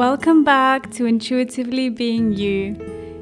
Welcome 0.00 0.44
back 0.44 0.90
to 0.92 1.04
Intuitively 1.04 1.90
Being 1.90 2.32
You. 2.32 2.74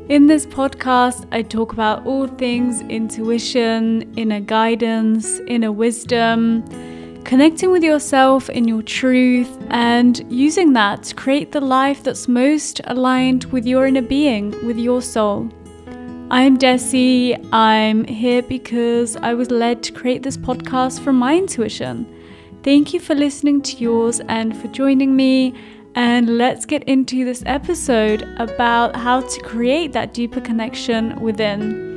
In 0.08 0.28
this 0.28 0.46
podcast, 0.46 1.26
I 1.32 1.42
talk 1.42 1.72
about 1.72 2.06
all 2.06 2.28
things 2.28 2.82
intuition, 2.82 4.14
inner 4.16 4.38
guidance, 4.38 5.40
inner 5.48 5.72
wisdom, 5.72 6.62
connecting 7.24 7.72
with 7.72 7.82
yourself 7.82 8.48
in 8.48 8.68
your 8.68 8.82
truth, 8.82 9.58
and 9.70 10.24
using 10.32 10.72
that 10.74 11.02
to 11.02 11.16
create 11.16 11.50
the 11.50 11.60
life 11.60 12.04
that's 12.04 12.28
most 12.28 12.80
aligned 12.84 13.46
with 13.46 13.66
your 13.66 13.84
inner 13.84 14.00
being, 14.00 14.52
with 14.64 14.78
your 14.78 15.02
soul. 15.02 15.50
I'm 16.30 16.58
Dessi. 16.58 17.34
I'm 17.52 18.04
here 18.04 18.42
because 18.42 19.16
I 19.16 19.34
was 19.34 19.50
led 19.50 19.82
to 19.82 19.92
create 19.92 20.22
this 20.22 20.36
podcast 20.36 21.00
from 21.00 21.16
my 21.16 21.36
intuition. 21.36 22.06
Thank 22.62 22.92
you 22.92 23.00
for 23.00 23.14
listening 23.16 23.62
to 23.62 23.76
yours 23.78 24.20
and 24.28 24.56
for 24.56 24.68
joining 24.68 25.16
me 25.16 25.54
and 25.94 26.38
let's 26.38 26.66
get 26.66 26.84
into 26.84 27.24
this 27.24 27.42
episode 27.46 28.22
about 28.38 28.94
how 28.94 29.20
to 29.20 29.40
create 29.40 29.92
that 29.92 30.14
deeper 30.14 30.40
connection 30.40 31.20
within. 31.20 31.88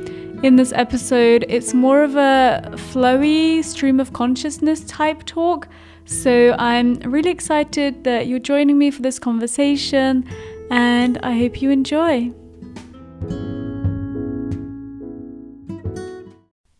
In 0.42 0.56
this 0.56 0.72
episode, 0.72 1.44
it's 1.48 1.72
more 1.72 2.02
of 2.02 2.16
a 2.16 2.62
flowy 2.72 3.62
stream 3.62 4.00
of 4.00 4.12
consciousness 4.12 4.80
type 4.84 5.24
talk. 5.24 5.68
So 6.04 6.56
I'm 6.58 6.94
really 7.00 7.30
excited 7.30 8.02
that 8.04 8.26
you're 8.26 8.40
joining 8.40 8.76
me 8.76 8.90
for 8.90 9.02
this 9.02 9.20
conversation, 9.20 10.28
and 10.70 11.18
I 11.22 11.38
hope 11.38 11.62
you 11.62 11.70
enjoy. 11.70 12.32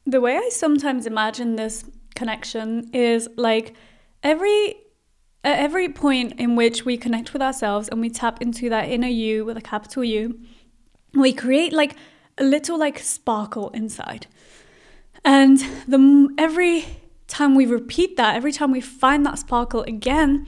The 0.07 0.21
way 0.21 0.37
I 0.37 0.49
sometimes 0.51 1.07
imagine 1.07 1.57
this 1.57 1.85
connection 2.17 2.91
is 2.93 3.29
like 3.37 3.75
every 4.23 4.77
at 5.45 5.59
every 5.59 5.89
point 5.89 6.35
in 6.39 6.57
which 6.57 6.85
we 6.85 6.97
connect 6.97 7.33
with 7.33 7.43
ourselves 7.43 7.89
and 7.89 8.01
we 8.01 8.11
tap 8.11 8.41
into 8.41 8.69
that 8.69 8.89
inner 8.89 9.09
you 9.09 9.45
with 9.45 9.57
a 9.57 9.61
capital 9.61 10.05
U, 10.05 10.39
we 11.15 11.33
create 11.33 11.73
like 11.73 11.97
a 12.39 12.45
little 12.45 12.79
like 12.79 12.99
sparkle 12.99 13.71
inside. 13.71 14.27
And 15.25 15.59
the 15.87 16.29
every 16.39 16.85
time 17.27 17.55
we 17.55 17.67
repeat 17.67 18.17
that, 18.17 18.37
every 18.37 18.53
time 18.53 18.71
we 18.71 18.81
find 18.81 19.25
that 19.27 19.39
sparkle 19.39 19.83
again, 19.83 20.47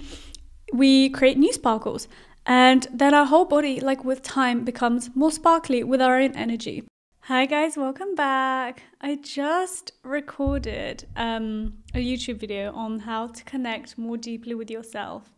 we 0.73 1.09
create 1.11 1.39
new 1.39 1.53
sparkles. 1.53 2.09
And 2.47 2.87
then 2.93 3.15
our 3.15 3.25
whole 3.25 3.47
body, 3.47 3.81
like 3.81 4.05
with 4.05 4.23
time, 4.23 4.65
becomes 4.65 5.11
more 5.15 5.33
sparkly 5.33 5.83
with 5.83 6.03
our 6.03 6.21
own 6.21 6.33
energy. 6.33 6.85
Hi 7.29 7.47
guys, 7.47 7.79
welcome 7.79 8.15
back. 8.15 8.83
I 9.01 9.15
just 9.15 9.93
recorded 10.03 11.07
um, 11.17 11.79
a 11.95 11.99
YouTube 11.99 12.39
video 12.39 12.71
on 12.75 12.99
how 12.99 13.29
to 13.29 13.45
connect 13.45 13.97
more 13.97 14.19
deeply 14.19 14.55
with 14.55 14.71
yourself. 14.71 15.33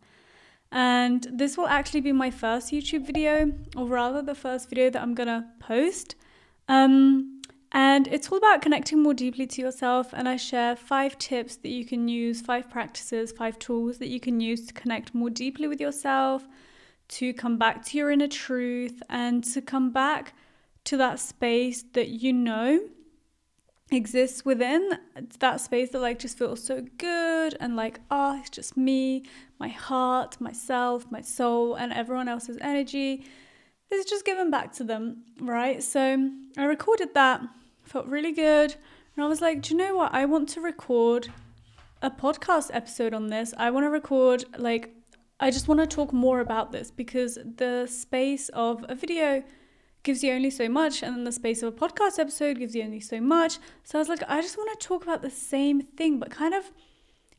And 0.69 1.25
this 1.31 1.55
will 1.55 1.69
actually 1.69 2.01
be 2.01 2.11
my 2.11 2.29
first 2.29 2.73
YouTube 2.73 3.05
video, 3.05 3.53
or 3.77 3.85
rather, 3.85 4.21
the 4.21 4.35
first 4.35 4.67
video 4.67 4.89
that 4.89 5.01
I'm 5.01 5.13
gonna 5.13 5.49
post. 5.61 6.15
Um, 6.67 7.41
and 7.71 8.05
it's 8.09 8.29
all 8.29 8.37
about 8.37 8.61
connecting 8.61 9.01
more 9.01 9.13
deeply 9.13 9.47
to 9.47 9.61
yourself. 9.61 10.09
And 10.11 10.27
I 10.27 10.35
share 10.35 10.75
five 10.75 11.17
tips 11.17 11.55
that 11.55 11.69
you 11.69 11.85
can 11.85 12.09
use, 12.09 12.41
five 12.41 12.69
practices, 12.69 13.31
five 13.31 13.57
tools 13.59 13.97
that 13.99 14.09
you 14.09 14.19
can 14.19 14.41
use 14.41 14.65
to 14.65 14.73
connect 14.73 15.15
more 15.15 15.29
deeply 15.29 15.69
with 15.69 15.79
yourself, 15.79 16.49
to 17.07 17.31
come 17.31 17.57
back 17.57 17.85
to 17.85 17.97
your 17.97 18.11
inner 18.11 18.27
truth, 18.27 19.01
and 19.09 19.41
to 19.45 19.61
come 19.61 19.91
back 19.91 20.33
to 20.87 20.95
that 20.95 21.19
space 21.19 21.83
that 21.91 22.07
you 22.07 22.31
know 22.31 22.79
exists 23.91 24.45
within 24.45 24.89
that 25.39 25.59
space 25.59 25.89
that 25.89 25.99
like 25.99 26.17
just 26.17 26.37
feels 26.37 26.63
so 26.63 26.85
good 26.97 27.57
and 27.59 27.75
like 27.75 27.99
oh 28.09 28.37
it's 28.39 28.49
just 28.49 28.77
me 28.77 29.23
my 29.59 29.67
heart 29.67 30.39
myself 30.39 31.05
my 31.11 31.19
soul 31.19 31.75
and 31.75 31.91
everyone 31.91 32.29
else's 32.29 32.57
energy 32.61 33.25
this 33.89 34.05
is 34.05 34.09
just 34.09 34.23
given 34.25 34.49
back 34.49 34.71
to 34.71 34.83
them 34.85 35.23
right? 35.41 35.83
So 35.83 36.29
i 36.57 36.63
recorded 36.63 37.13
that 37.15 37.41
felt 37.83 38.05
really 38.07 38.31
good 38.31 38.75
and 39.15 39.25
i 39.25 39.27
was 39.27 39.41
like 39.41 39.61
do 39.61 39.73
you 39.73 39.77
know 39.77 39.95
what? 39.95 40.13
I 40.13 40.23
want 40.23 40.47
to 40.49 40.61
record 40.61 41.27
a 42.01 42.11
podcast 42.11 42.69
episode 42.71 43.13
on 43.13 43.27
this. 43.27 43.53
I 43.57 43.71
want 43.71 43.85
to 43.85 43.89
record 43.89 44.45
like 44.57 44.93
i 45.41 45.51
just 45.51 45.67
want 45.67 45.81
to 45.81 45.87
talk 45.87 46.13
more 46.13 46.39
about 46.39 46.71
this 46.71 46.91
because 46.91 47.37
the 47.57 47.87
space 47.87 48.47
of 48.49 48.85
a 48.87 48.95
video 48.95 49.43
gives 50.03 50.23
you 50.23 50.33
only 50.33 50.49
so 50.49 50.69
much, 50.69 51.03
and 51.03 51.15
then 51.15 51.23
the 51.23 51.31
space 51.31 51.61
of 51.63 51.73
a 51.73 51.77
podcast 51.77 52.19
episode 52.19 52.59
gives 52.59 52.75
you 52.75 52.83
only 52.83 52.99
so 52.99 53.19
much. 53.19 53.59
So 53.83 53.97
I 53.97 54.01
was 54.01 54.09
like, 54.09 54.23
I 54.27 54.41
just 54.41 54.57
want 54.57 54.79
to 54.79 54.87
talk 54.87 55.03
about 55.03 55.21
the 55.21 55.29
same 55.29 55.81
thing, 55.81 56.19
but 56.19 56.31
kind 56.31 56.53
of 56.53 56.71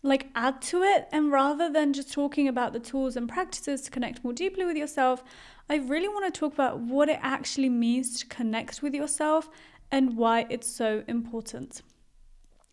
like 0.02 0.28
add 0.34 0.62
to 0.62 0.82
it. 0.82 1.08
And 1.12 1.32
rather 1.32 1.70
than 1.70 1.92
just 1.92 2.12
talking 2.12 2.48
about 2.48 2.72
the 2.72 2.78
tools 2.78 3.16
and 3.16 3.28
practices 3.28 3.82
to 3.82 3.90
connect 3.90 4.22
more 4.22 4.32
deeply 4.32 4.64
with 4.64 4.76
yourself, 4.76 5.24
I 5.68 5.76
really 5.76 6.08
want 6.08 6.32
to 6.32 6.38
talk 6.38 6.52
about 6.52 6.80
what 6.80 7.08
it 7.08 7.18
actually 7.22 7.68
means 7.68 8.18
to 8.20 8.26
connect 8.26 8.82
with 8.82 8.94
yourself 8.94 9.48
and 9.90 10.16
why 10.16 10.46
it's 10.50 10.68
so 10.68 11.02
important. 11.08 11.82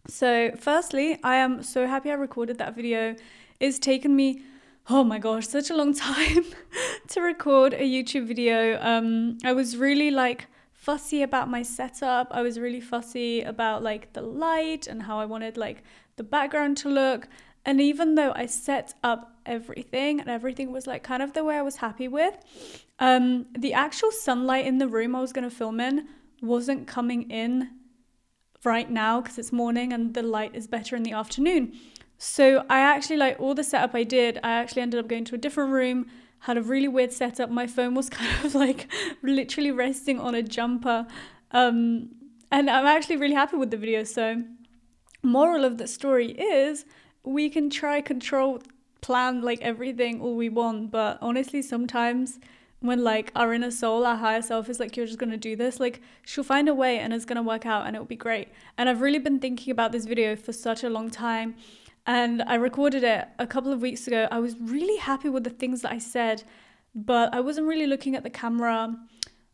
So, 0.08 0.52
firstly, 0.60 1.18
I 1.24 1.38
am 1.38 1.64
so 1.64 1.88
happy 1.88 2.12
I 2.12 2.14
recorded 2.14 2.60
that 2.60 2.76
video. 2.76 3.16
It's 3.60 3.80
taken 3.80 4.16
me 4.16 4.42
oh 4.90 5.04
my 5.04 5.18
gosh, 5.18 5.48
such 5.48 5.70
a 5.70 5.76
long 5.76 5.94
time 5.94 6.46
to 7.08 7.22
record 7.22 7.74
a 7.74 7.82
YouTube 7.82 8.28
video. 8.28 8.80
Um, 8.82 9.38
I 9.44 9.54
was 9.54 9.78
really 9.78 10.12
like 10.12 10.48
fussy 10.74 11.24
about 11.24 11.50
my 11.50 11.64
setup. 11.64 12.28
I 12.32 12.42
was 12.42 12.60
really 12.60 12.82
fussy 12.82 13.42
about 13.42 13.82
like 13.82 14.14
the 14.14 14.22
light 14.22 14.88
and 14.88 15.02
how 15.02 15.20
I 15.20 15.26
wanted 15.26 15.58
like 15.58 15.84
the 16.18 16.24
background 16.24 16.78
to 16.78 16.90
look. 16.90 17.28
And 17.66 17.82
even 17.82 18.14
though 18.14 18.32
I 18.36 18.46
set 18.46 18.94
up 19.04 19.40
everything 19.48 20.20
and 20.20 20.30
everything 20.30 20.72
was 20.72 20.86
like 20.86 21.02
kind 21.02 21.24
of 21.24 21.34
the 21.34 21.44
way 21.44 21.58
I 21.58 21.64
was 21.64 21.78
happy 21.78 22.08
with, 22.08 22.38
um, 23.00 23.48
the 23.58 23.74
actual 23.74 24.12
sunlight 24.12 24.68
in 24.68 24.78
the 24.78 24.88
room 24.88 25.16
I 25.16 25.22
was 25.22 25.34
going 25.34 25.50
to 25.50 25.56
film 25.56 25.80
in 25.80 26.08
wasn't 26.42 26.86
coming 26.88 27.32
in 27.32 27.72
right 28.64 28.90
now 28.90 29.22
because 29.22 29.40
it's 29.40 29.52
morning 29.52 29.94
and 29.94 30.14
the 30.14 30.22
light 30.22 30.56
is 30.56 30.68
better 30.68 30.96
in 30.96 31.02
the 31.02 31.14
afternoon. 31.14 31.74
So 32.18 32.66
I 32.70 32.80
actually 32.80 33.18
like 33.18 33.40
all 33.40 33.54
the 33.54 33.64
setup 33.64 33.94
I 33.94 34.04
did, 34.04 34.40
I 34.44 34.52
actually 34.52 34.82
ended 34.82 35.00
up 35.00 35.08
going 35.08 35.26
to 35.26 35.36
a 35.36 35.38
different 35.38 35.72
room, 35.72 36.08
had 36.40 36.58
a 36.58 36.62
really 36.62 36.88
weird 36.88 37.12
setup. 37.12 37.50
My 37.50 37.68
phone 37.68 37.96
was 37.96 38.10
kind 38.20 38.46
of 38.46 38.56
like 38.56 38.92
literally 39.22 39.72
resting 39.72 40.20
on 40.20 40.36
a 40.36 40.44
jumper. 40.44 41.08
Um, 41.52 42.10
and 42.52 42.70
I'm 42.70 42.86
actually 42.86 43.18
really 43.18 43.36
happy 43.36 43.58
with 43.58 43.72
the 43.72 43.78
video. 43.78 44.04
So 44.04 44.44
moral 45.24 45.66
of 45.66 45.78
the 45.78 45.88
story 45.88 46.32
is 46.32 46.86
we 47.24 47.50
can 47.50 47.70
try 47.70 48.02
control 48.02 48.62
plan 49.02 49.42
like 49.42 49.62
everything 49.62 50.22
all 50.22 50.36
we 50.36 50.50
want, 50.50 50.92
but 50.92 51.18
honestly 51.22 51.62
sometimes 51.62 52.40
when 52.80 53.04
like 53.04 53.32
our 53.36 53.54
inner 53.54 53.72
soul, 53.72 54.06
our 54.06 54.16
higher 54.16 54.42
self 54.42 54.70
is 54.70 54.80
like, 54.80 54.96
you're 54.96 55.06
just 55.06 55.18
gonna 55.18 55.38
do 55.38 55.56
this, 55.56 55.80
like 55.80 56.02
she'll 56.24 56.44
find 56.44 56.70
a 56.70 56.74
way 56.74 57.00
and 57.00 57.14
it's 57.14 57.26
gonna 57.26 57.44
work 57.44 57.66
out 57.66 57.88
and 57.88 57.96
it'll 57.96 58.06
be 58.06 58.16
great. 58.16 58.50
And 58.78 58.88
I've 58.88 59.02
really 59.02 59.20
been 59.20 59.40
thinking 59.40 59.72
about 59.72 59.92
this 59.92 60.06
video 60.06 60.36
for 60.36 60.54
such 60.54 60.84
a 60.84 60.90
long 60.90 61.10
time 61.10 61.56
and 62.08 62.44
I 62.44 62.56
recorded 62.56 63.04
it 63.04 63.28
a 63.40 63.48
couple 63.48 63.74
of 63.74 63.82
weeks 63.82 64.08
ago. 64.08 64.28
I 64.32 64.40
was 64.40 64.56
really 64.60 64.98
happy 64.98 65.30
with 65.30 65.44
the 65.44 65.50
things 65.50 65.82
that 65.82 65.92
I 65.92 65.98
said, 65.98 66.44
but 66.94 67.34
I 67.34 67.40
wasn't 67.40 67.68
really 67.68 67.88
looking 67.88 68.16
at 68.16 68.24
the 68.24 68.30
camera. 68.30 68.96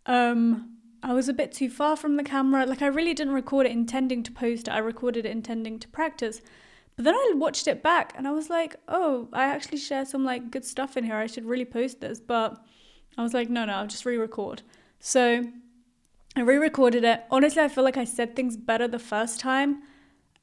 Um, 0.06 0.78
I 1.01 1.13
was 1.13 1.29
a 1.29 1.34
bit 1.34 1.51
too 1.51 1.69
far 1.69 1.95
from 1.95 2.17
the 2.17 2.23
camera. 2.23 2.66
Like, 2.66 2.81
I 2.81 2.88
really 2.88 3.13
didn't 3.13 3.34
record 3.34 3.66
it 3.66 3.72
intending 3.72 4.22
to 4.23 4.31
post 4.31 4.67
it, 4.67 4.72
I 4.72 4.79
recorded 4.79 5.25
it 5.25 5.31
intending 5.31 5.79
to 5.79 5.88
practice. 5.88 6.41
But 6.97 7.06
then 7.06 7.16
I 7.16 7.34
watched 7.35 7.67
it 7.67 7.81
back 7.81 8.13
and 8.17 8.28
I 8.28 8.31
was 8.31 8.50
like, 8.50 8.75
oh, 8.88 9.29
I 9.31 9.45
actually 9.45 9.78
share 9.78 10.06
some 10.06 10.25
like 10.25 10.51
good 10.51 10.66
stuff 10.66 10.97
in 10.97 11.06
here. 11.06 11.16
I 11.16 11.28
should 11.28 11.45
really 11.45 11.66
post 11.66 12.01
this. 12.01 12.19
But 12.19 12.62
I 13.18 13.23
was 13.23 13.33
like, 13.33 13.50
no, 13.50 13.63
no, 13.63 13.73
I'll 13.73 13.88
just 13.88 14.06
re 14.06 14.18
record. 14.18 14.62
So 15.00 15.44
I 16.35 16.41
re 16.41 16.57
recorded 16.57 17.06
it. 17.06 17.23
Honestly, 17.31 17.63
I 17.63 17.69
feel 17.69 17.85
like 17.85 17.97
I 17.97 18.03
said 18.03 18.35
things 18.35 18.57
better 18.57 18.89
the 18.89 19.00
first 19.00 19.39
time 19.39 19.83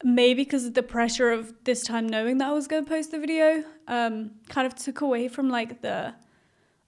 maybe 0.03 0.43
because 0.43 0.65
of 0.65 0.73
the 0.73 0.83
pressure 0.83 1.31
of 1.31 1.53
this 1.63 1.83
time 1.83 2.07
knowing 2.07 2.37
that 2.37 2.47
I 2.47 2.51
was 2.51 2.67
going 2.67 2.83
to 2.83 2.89
post 2.89 3.11
the 3.11 3.19
video, 3.19 3.63
um, 3.87 4.31
kind 4.47 4.65
of 4.65 4.75
took 4.75 5.01
away 5.01 5.27
from 5.27 5.49
like 5.49 5.81
the, 5.81 6.13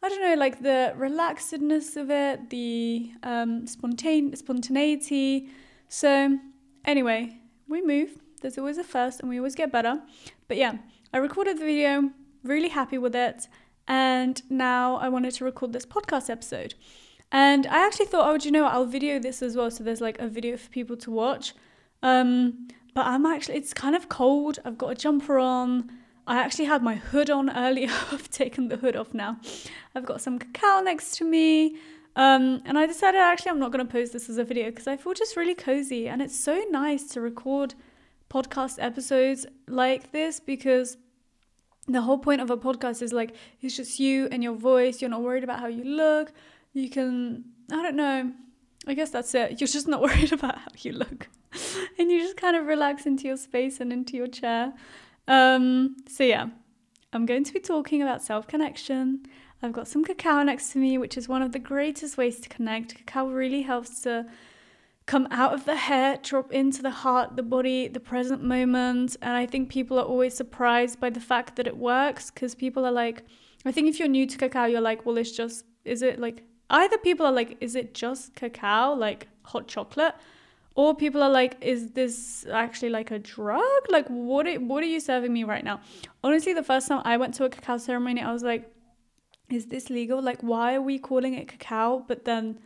I 0.02 0.10
don't 0.10 0.22
know, 0.22 0.36
like 0.36 0.62
the 0.62 0.94
relaxedness 0.98 1.98
of 1.98 2.10
it, 2.10 2.50
the 2.50 3.12
um, 3.24 3.66
spontane 3.66 4.36
spontaneity. 4.38 5.50
So 5.90 6.40
anyway, 6.86 7.38
we 7.68 7.82
move. 7.82 8.18
There's 8.42 8.58
always 8.58 8.78
a 8.78 8.84
first, 8.84 9.20
and 9.20 9.30
we 9.30 9.38
always 9.38 9.56
get 9.56 9.72
better. 9.72 10.02
But 10.48 10.58
yeah, 10.58 10.78
I 11.14 11.18
recorded 11.18 11.58
the 11.60 11.66
video. 11.66 12.12
Really 12.44 12.70
happy 12.70 12.98
with 12.98 13.16
it. 13.16 13.48
And 13.88 14.42
now 14.50 14.96
I 14.96 15.10
wanted 15.10 15.34
to 15.36 15.46
record 15.46 15.74
this 15.74 15.86
podcast 15.86 16.30
episode. 16.30 16.74
And 17.32 17.68
I 17.68 17.86
actually 17.86 18.08
thought, 18.08 18.28
oh, 18.30 18.38
do 18.38 18.48
you 18.48 18.52
know 18.52 18.64
what? 18.64 18.74
I'll 18.74 18.86
video 18.86 19.20
this 19.20 19.42
as 19.42 19.56
well. 19.56 19.70
So 19.70 19.84
there's 19.84 20.02
like 20.02 20.20
a 20.20 20.28
video 20.28 20.58
for 20.58 20.70
people 20.70 20.98
to 20.98 21.12
watch. 21.12 21.54
Um, 22.04 22.68
but 22.94 23.06
I'm 23.06 23.26
actually, 23.26 23.58
it's 23.58 23.74
kind 23.74 23.96
of 23.96 24.10
cold. 24.10 24.60
I've 24.66 24.78
got 24.78 24.92
a 24.92 24.96
jumper 24.96 25.40
on. 25.40 25.92
I 26.28 26.38
actually 26.38 26.66
had 26.66 26.84
my 26.84 26.96
hood 26.96 27.30
on 27.30 27.50
earlier. 27.56 27.92
I've 28.12 28.30
taken 28.30 28.68
the 28.68 28.78
hood 28.78 28.96
off 28.96 29.14
now. 29.14 29.38
I've 29.96 30.06
got 30.06 30.22
some 30.22 30.40
cacao 30.40 30.82
next 30.82 31.18
to 31.18 31.26
me. 31.26 31.78
Um, 32.16 32.62
and 32.66 32.78
I 32.78 32.86
decided 32.88 33.20
actually 33.20 33.52
I'm 33.52 33.60
not 33.60 33.72
going 33.72 33.86
to 33.86 33.92
post 33.92 34.12
this 34.14 34.30
as 34.30 34.38
a 34.38 34.44
video 34.44 34.70
because 34.70 34.88
I 34.88 34.98
feel 34.98 35.14
just 35.14 35.38
really 35.38 35.56
cozy. 35.56 36.08
And 36.08 36.22
it's 36.22 36.38
so 36.38 36.64
nice 36.70 37.04
to 37.12 37.22
record 37.22 37.74
podcast 38.30 38.78
episodes 38.80 39.46
like 39.68 40.12
this 40.12 40.40
because 40.40 40.98
the 41.88 42.02
whole 42.02 42.18
point 42.18 42.42
of 42.42 42.50
a 42.50 42.58
podcast 42.58 43.02
is 43.02 43.12
like 43.12 43.36
it's 43.62 43.76
just 43.76 44.00
you 44.00 44.28
and 44.32 44.44
your 44.44 44.56
voice. 44.56 45.02
You're 45.02 45.10
not 45.10 45.22
worried 45.22 45.44
about 45.44 45.60
how 45.60 45.68
you 45.68 45.84
look. 45.84 46.34
You 46.74 46.90
can 46.90 47.46
I 47.72 47.82
don't 47.82 47.96
know. 47.96 48.32
I 48.88 48.94
guess 48.94 49.10
that's 49.10 49.34
it. 49.34 49.62
You're 49.62 49.68
just 49.68 49.88
not 49.88 50.02
worried 50.08 50.34
about 50.34 50.58
how 50.58 50.72
you 50.80 50.94
look. 50.94 51.30
and 52.00 52.12
you 52.12 52.20
just 52.20 52.38
kind 52.38 52.56
of 52.56 52.66
relax 52.66 53.06
into 53.06 53.28
your 53.28 53.38
space 53.38 53.80
and 53.80 53.92
into 53.92 54.18
your 54.18 54.28
chair. 54.28 54.74
Um, 55.28 55.98
so 56.08 56.24
yeah, 56.24 56.48
I'm 57.14 57.26
going 57.26 57.44
to 57.44 57.54
be 57.54 57.60
talking 57.60 58.02
about 58.02 58.22
self-connection. 58.22 59.26
I've 59.64 59.74
got 59.74 59.88
some 59.88 60.04
cacao 60.04 60.44
next 60.44 60.72
to 60.72 60.80
me, 60.80 60.98
which 60.98 61.18
is 61.18 61.28
one 61.28 61.42
of 61.42 61.52
the 61.52 61.60
greatest 61.60 62.18
ways 62.18 62.40
to 62.40 62.50
connect. 62.50 62.96
Cacao 62.96 63.28
really 63.28 63.62
helps 63.62 64.02
to 64.02 64.26
come 65.06 65.28
out 65.30 65.54
of 65.54 65.66
the 65.66 65.76
head, 65.76 66.22
drop 66.24 66.52
into 66.52 66.82
the 66.82 66.90
heart, 66.90 67.36
the 67.36 67.44
body, 67.44 67.88
the 67.88 68.00
present 68.00 68.44
moment. 68.44 69.18
And 69.22 69.34
I 69.34 69.46
think 69.46 69.70
people 69.70 70.00
are 70.00 70.06
always 70.06 70.34
surprised 70.34 71.00
by 71.00 71.10
the 71.10 71.20
fact 71.20 71.58
that 71.58 71.68
it 71.68 71.78
works 71.78 72.32
because 72.32 72.56
people 72.56 72.86
are 72.86 72.92
like, 72.92 73.24
I 73.66 73.72
think 73.72 73.88
if 73.88 74.00
you're 74.00 74.08
new 74.08 74.26
to 74.26 74.38
cacao, 74.38 74.66
you're 74.66 74.82
like, 74.82 75.06
well, 75.06 75.18
it's 75.18 75.32
just, 75.32 75.66
is 75.86 76.02
it 76.02 76.20
like, 76.20 76.44
either 76.70 76.98
people 76.98 77.26
are 77.26 77.32
like, 77.32 77.58
is 77.60 77.76
it 77.76 77.94
just 77.94 78.34
cacao, 78.36 78.94
like 78.94 79.28
hot 79.44 79.68
chocolate? 79.68 80.16
Or 80.76 80.96
people 80.96 81.22
are 81.22 81.30
like, 81.30 81.58
is 81.62 81.92
this 81.92 82.46
actually 82.52 82.90
like 82.90 83.12
a 83.12 83.20
drug? 83.20 83.82
Like, 83.90 84.08
what 84.08 84.48
are, 84.48 84.56
what 84.56 84.84
are 84.84 84.88
you 84.88 85.00
serving 85.00 85.34
me 85.34 85.44
right 85.44 85.64
now? 85.64 85.82
Honestly, 86.24 86.54
the 86.54 86.64
first 86.64 86.88
time 86.88 87.02
I 87.04 87.18
went 87.18 87.34
to 87.36 87.46
a 87.46 87.50
cacao 87.50 87.78
ceremony, 87.78 88.22
I 88.22 88.32
was 88.32 88.44
like, 88.44 88.72
is 89.50 89.66
this 89.66 89.90
legal? 89.90 90.22
Like, 90.22 90.42
why 90.42 90.76
are 90.76 90.82
we 90.82 90.98
calling 90.98 91.34
it 91.34 91.50
cacao, 91.50 92.06
but 92.08 92.24
then 92.24 92.60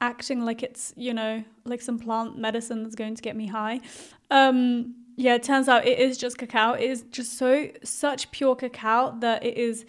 acting 0.00 0.44
like 0.44 0.62
it's, 0.62 0.94
you 0.96 1.12
know, 1.12 1.44
like 1.64 1.82
some 1.82 1.98
plant 1.98 2.38
medicine 2.38 2.82
that's 2.82 2.94
going 2.94 3.14
to 3.14 3.22
get 3.22 3.36
me 3.36 3.48
high? 3.48 3.80
Um, 4.30 4.94
yeah, 5.16 5.34
it 5.34 5.42
turns 5.42 5.68
out 5.68 5.86
it 5.86 5.98
is 5.98 6.16
just 6.16 6.38
cacao. 6.38 6.72
It 6.72 6.90
is 6.90 7.02
just 7.10 7.36
so, 7.36 7.68
such 7.84 8.30
pure 8.30 8.56
cacao 8.56 9.14
that 9.20 9.44
it 9.44 9.58
is, 9.58 9.84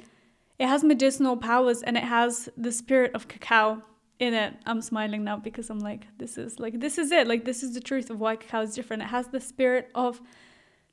it 0.60 0.68
has 0.68 0.84
medicinal 0.84 1.38
powers 1.38 1.82
and 1.82 1.96
it 1.96 2.04
has 2.04 2.50
the 2.58 2.74
spirit 2.74 3.12
of 3.16 3.30
cacao 3.30 3.82
in 4.20 4.34
it. 4.34 4.54
I'm 4.66 4.82
smiling 4.82 5.24
now 5.24 5.38
because 5.38 5.70
I'm 5.70 5.80
like, 5.80 6.08
this 6.18 6.38
is 6.38 6.60
like, 6.60 6.80
this 6.80 6.98
is 6.98 7.12
it. 7.12 7.28
Like, 7.28 7.46
this 7.46 7.64
is 7.64 7.74
the 7.74 7.82
truth 7.82 8.10
of 8.10 8.20
why 8.20 8.36
cacao 8.36 8.62
is 8.62 8.76
different. 8.76 9.04
It 9.04 9.08
has 9.08 9.28
the 9.28 9.42
spirit 9.42 9.90
of 9.96 10.22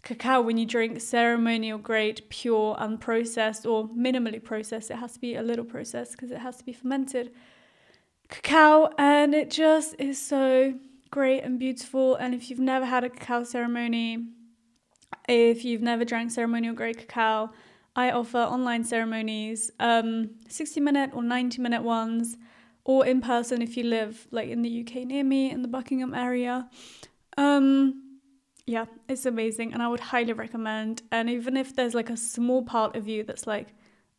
cacao 0.02 0.40
when 0.40 0.56
you 0.56 0.66
drink 0.66 1.00
ceremonial 1.00 1.78
grade, 1.78 2.22
pure, 2.30 2.76
unprocessed, 2.76 3.70
or 3.70 3.88
minimally 3.88 4.42
processed. 4.42 4.90
It 4.90 4.96
has 4.96 5.14
to 5.14 5.20
be 5.20 5.34
a 5.34 5.42
little 5.42 5.64
processed 5.64 6.12
because 6.12 6.30
it 6.30 6.38
has 6.38 6.56
to 6.58 6.64
be 6.64 6.72
fermented 6.72 7.32
cacao, 8.28 8.90
and 8.96 9.34
it 9.34 9.50
just 9.50 9.94
is 9.98 10.20
so 10.20 10.74
great 11.10 11.42
and 11.42 11.58
beautiful. 11.58 12.14
And 12.14 12.34
if 12.34 12.48
you've 12.48 12.60
never 12.60 12.86
had 12.86 13.04
a 13.04 13.10
cacao 13.10 13.44
ceremony, 13.44 14.28
if 15.28 15.64
you've 15.64 15.82
never 15.82 16.04
drank 16.04 16.30
ceremonial 16.30 16.74
grade 16.74 16.98
cacao, 16.98 17.50
I 17.96 18.12
offer 18.12 18.38
online 18.38 18.84
ceremonies, 18.84 19.70
um, 19.80 20.30
60 20.48 20.80
minute 20.80 21.10
or 21.12 21.22
90 21.22 21.60
minute 21.60 21.82
ones, 21.82 22.36
or 22.84 23.06
in 23.06 23.20
person 23.20 23.62
if 23.62 23.76
you 23.76 23.84
live 23.84 24.26
like 24.30 24.48
in 24.48 24.62
the 24.62 24.80
UK 24.80 25.06
near 25.06 25.24
me 25.24 25.50
in 25.50 25.62
the 25.62 25.68
Buckingham 25.68 26.14
area. 26.14 26.68
Um, 27.36 28.20
yeah, 28.66 28.86
it's 29.08 29.26
amazing 29.26 29.72
and 29.72 29.82
I 29.82 29.88
would 29.88 30.00
highly 30.00 30.32
recommend. 30.32 31.02
And 31.10 31.28
even 31.28 31.56
if 31.56 31.74
there's 31.74 31.94
like 31.94 32.10
a 32.10 32.16
small 32.16 32.62
part 32.62 32.96
of 32.96 33.08
you 33.08 33.24
that's 33.24 33.46
like, 33.46 33.68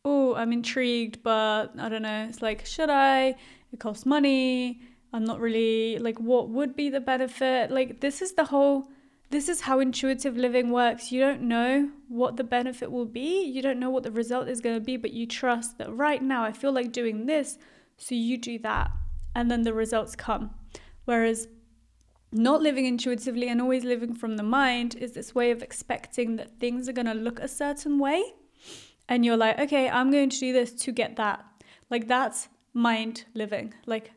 oh, 0.04 0.34
I'm 0.34 0.52
intrigued, 0.52 1.22
but 1.22 1.72
I 1.78 1.88
don't 1.88 2.02
know, 2.02 2.26
it's 2.28 2.42
like, 2.42 2.66
should 2.66 2.90
I? 2.90 3.36
It 3.72 3.80
costs 3.80 4.04
money. 4.04 4.80
I'm 5.12 5.24
not 5.24 5.40
really 5.40 5.98
like, 5.98 6.18
what 6.18 6.48
would 6.48 6.74
be 6.74 6.88
the 6.88 7.00
benefit? 7.00 7.70
Like, 7.70 8.00
this 8.00 8.22
is 8.22 8.32
the 8.32 8.44
whole, 8.44 8.88
this 9.30 9.48
is 9.48 9.60
how 9.60 9.78
intuitive 9.80 10.36
living 10.36 10.70
works. 10.70 11.12
You 11.12 11.20
don't 11.20 11.42
know 11.42 11.90
what 12.08 12.36
the 12.36 12.44
benefit 12.44 12.90
will 12.90 13.06
be, 13.06 13.44
you 13.44 13.62
don't 13.62 13.78
know 13.78 13.90
what 13.90 14.02
the 14.02 14.10
result 14.10 14.48
is 14.48 14.60
going 14.60 14.76
to 14.76 14.84
be, 14.84 14.96
but 14.96 15.12
you 15.12 15.26
trust 15.26 15.78
that 15.78 15.94
right 15.94 16.22
now 16.22 16.44
I 16.44 16.52
feel 16.52 16.72
like 16.72 16.92
doing 16.92 17.26
this, 17.26 17.58
so 18.02 18.16
you 18.16 18.36
do 18.36 18.58
that, 18.58 18.90
and 19.34 19.48
then 19.48 19.62
the 19.62 19.72
results 19.72 20.16
come. 20.16 20.50
Whereas 21.04 21.46
not 22.32 22.60
living 22.60 22.84
intuitively 22.84 23.48
and 23.48 23.60
always 23.60 23.84
living 23.84 24.14
from 24.14 24.36
the 24.36 24.42
mind 24.42 24.96
is 24.96 25.12
this 25.12 25.34
way 25.34 25.52
of 25.52 25.62
expecting 25.62 26.34
that 26.36 26.58
things 26.58 26.88
are 26.88 26.92
going 26.92 27.06
to 27.06 27.14
look 27.14 27.38
a 27.38 27.46
certain 27.46 28.00
way. 28.00 28.24
And 29.08 29.24
you're 29.24 29.36
like, 29.36 29.58
okay, 29.60 29.88
I'm 29.88 30.10
going 30.10 30.30
to 30.30 30.38
do 30.38 30.52
this 30.52 30.72
to 30.72 30.90
get 30.92 31.16
that. 31.16 31.44
Like, 31.90 32.08
that's 32.08 32.48
mind 32.74 33.26
living, 33.34 33.72
like 33.86 34.10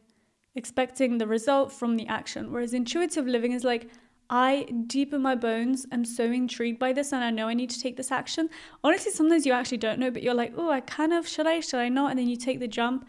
expecting 0.55 1.17
the 1.17 1.27
result 1.27 1.71
from 1.71 1.95
the 1.95 2.07
action. 2.07 2.51
Whereas 2.51 2.73
intuitive 2.73 3.27
living 3.27 3.51
is 3.51 3.63
like, 3.63 3.91
I 4.29 4.67
deep 4.87 5.13
in 5.13 5.21
my 5.21 5.35
bones 5.35 5.85
am 5.91 6.05
so 6.05 6.23
intrigued 6.23 6.79
by 6.79 6.93
this 6.93 7.13
and 7.13 7.23
I 7.23 7.29
know 7.29 7.47
I 7.47 7.53
need 7.53 7.69
to 7.69 7.79
take 7.79 7.97
this 7.97 8.11
action. 8.11 8.49
Honestly, 8.83 9.11
sometimes 9.11 9.45
you 9.45 9.53
actually 9.53 9.77
don't 9.77 9.99
know, 9.99 10.09
but 10.09 10.23
you're 10.23 10.33
like, 10.33 10.53
oh, 10.57 10.71
I 10.71 10.79
kind 10.79 11.13
of, 11.13 11.27
should 11.27 11.45
I, 11.45 11.59
should 11.59 11.79
I 11.79 11.89
not? 11.89 12.09
And 12.09 12.17
then 12.17 12.27
you 12.27 12.35
take 12.35 12.59
the 12.59 12.67
jump 12.67 13.05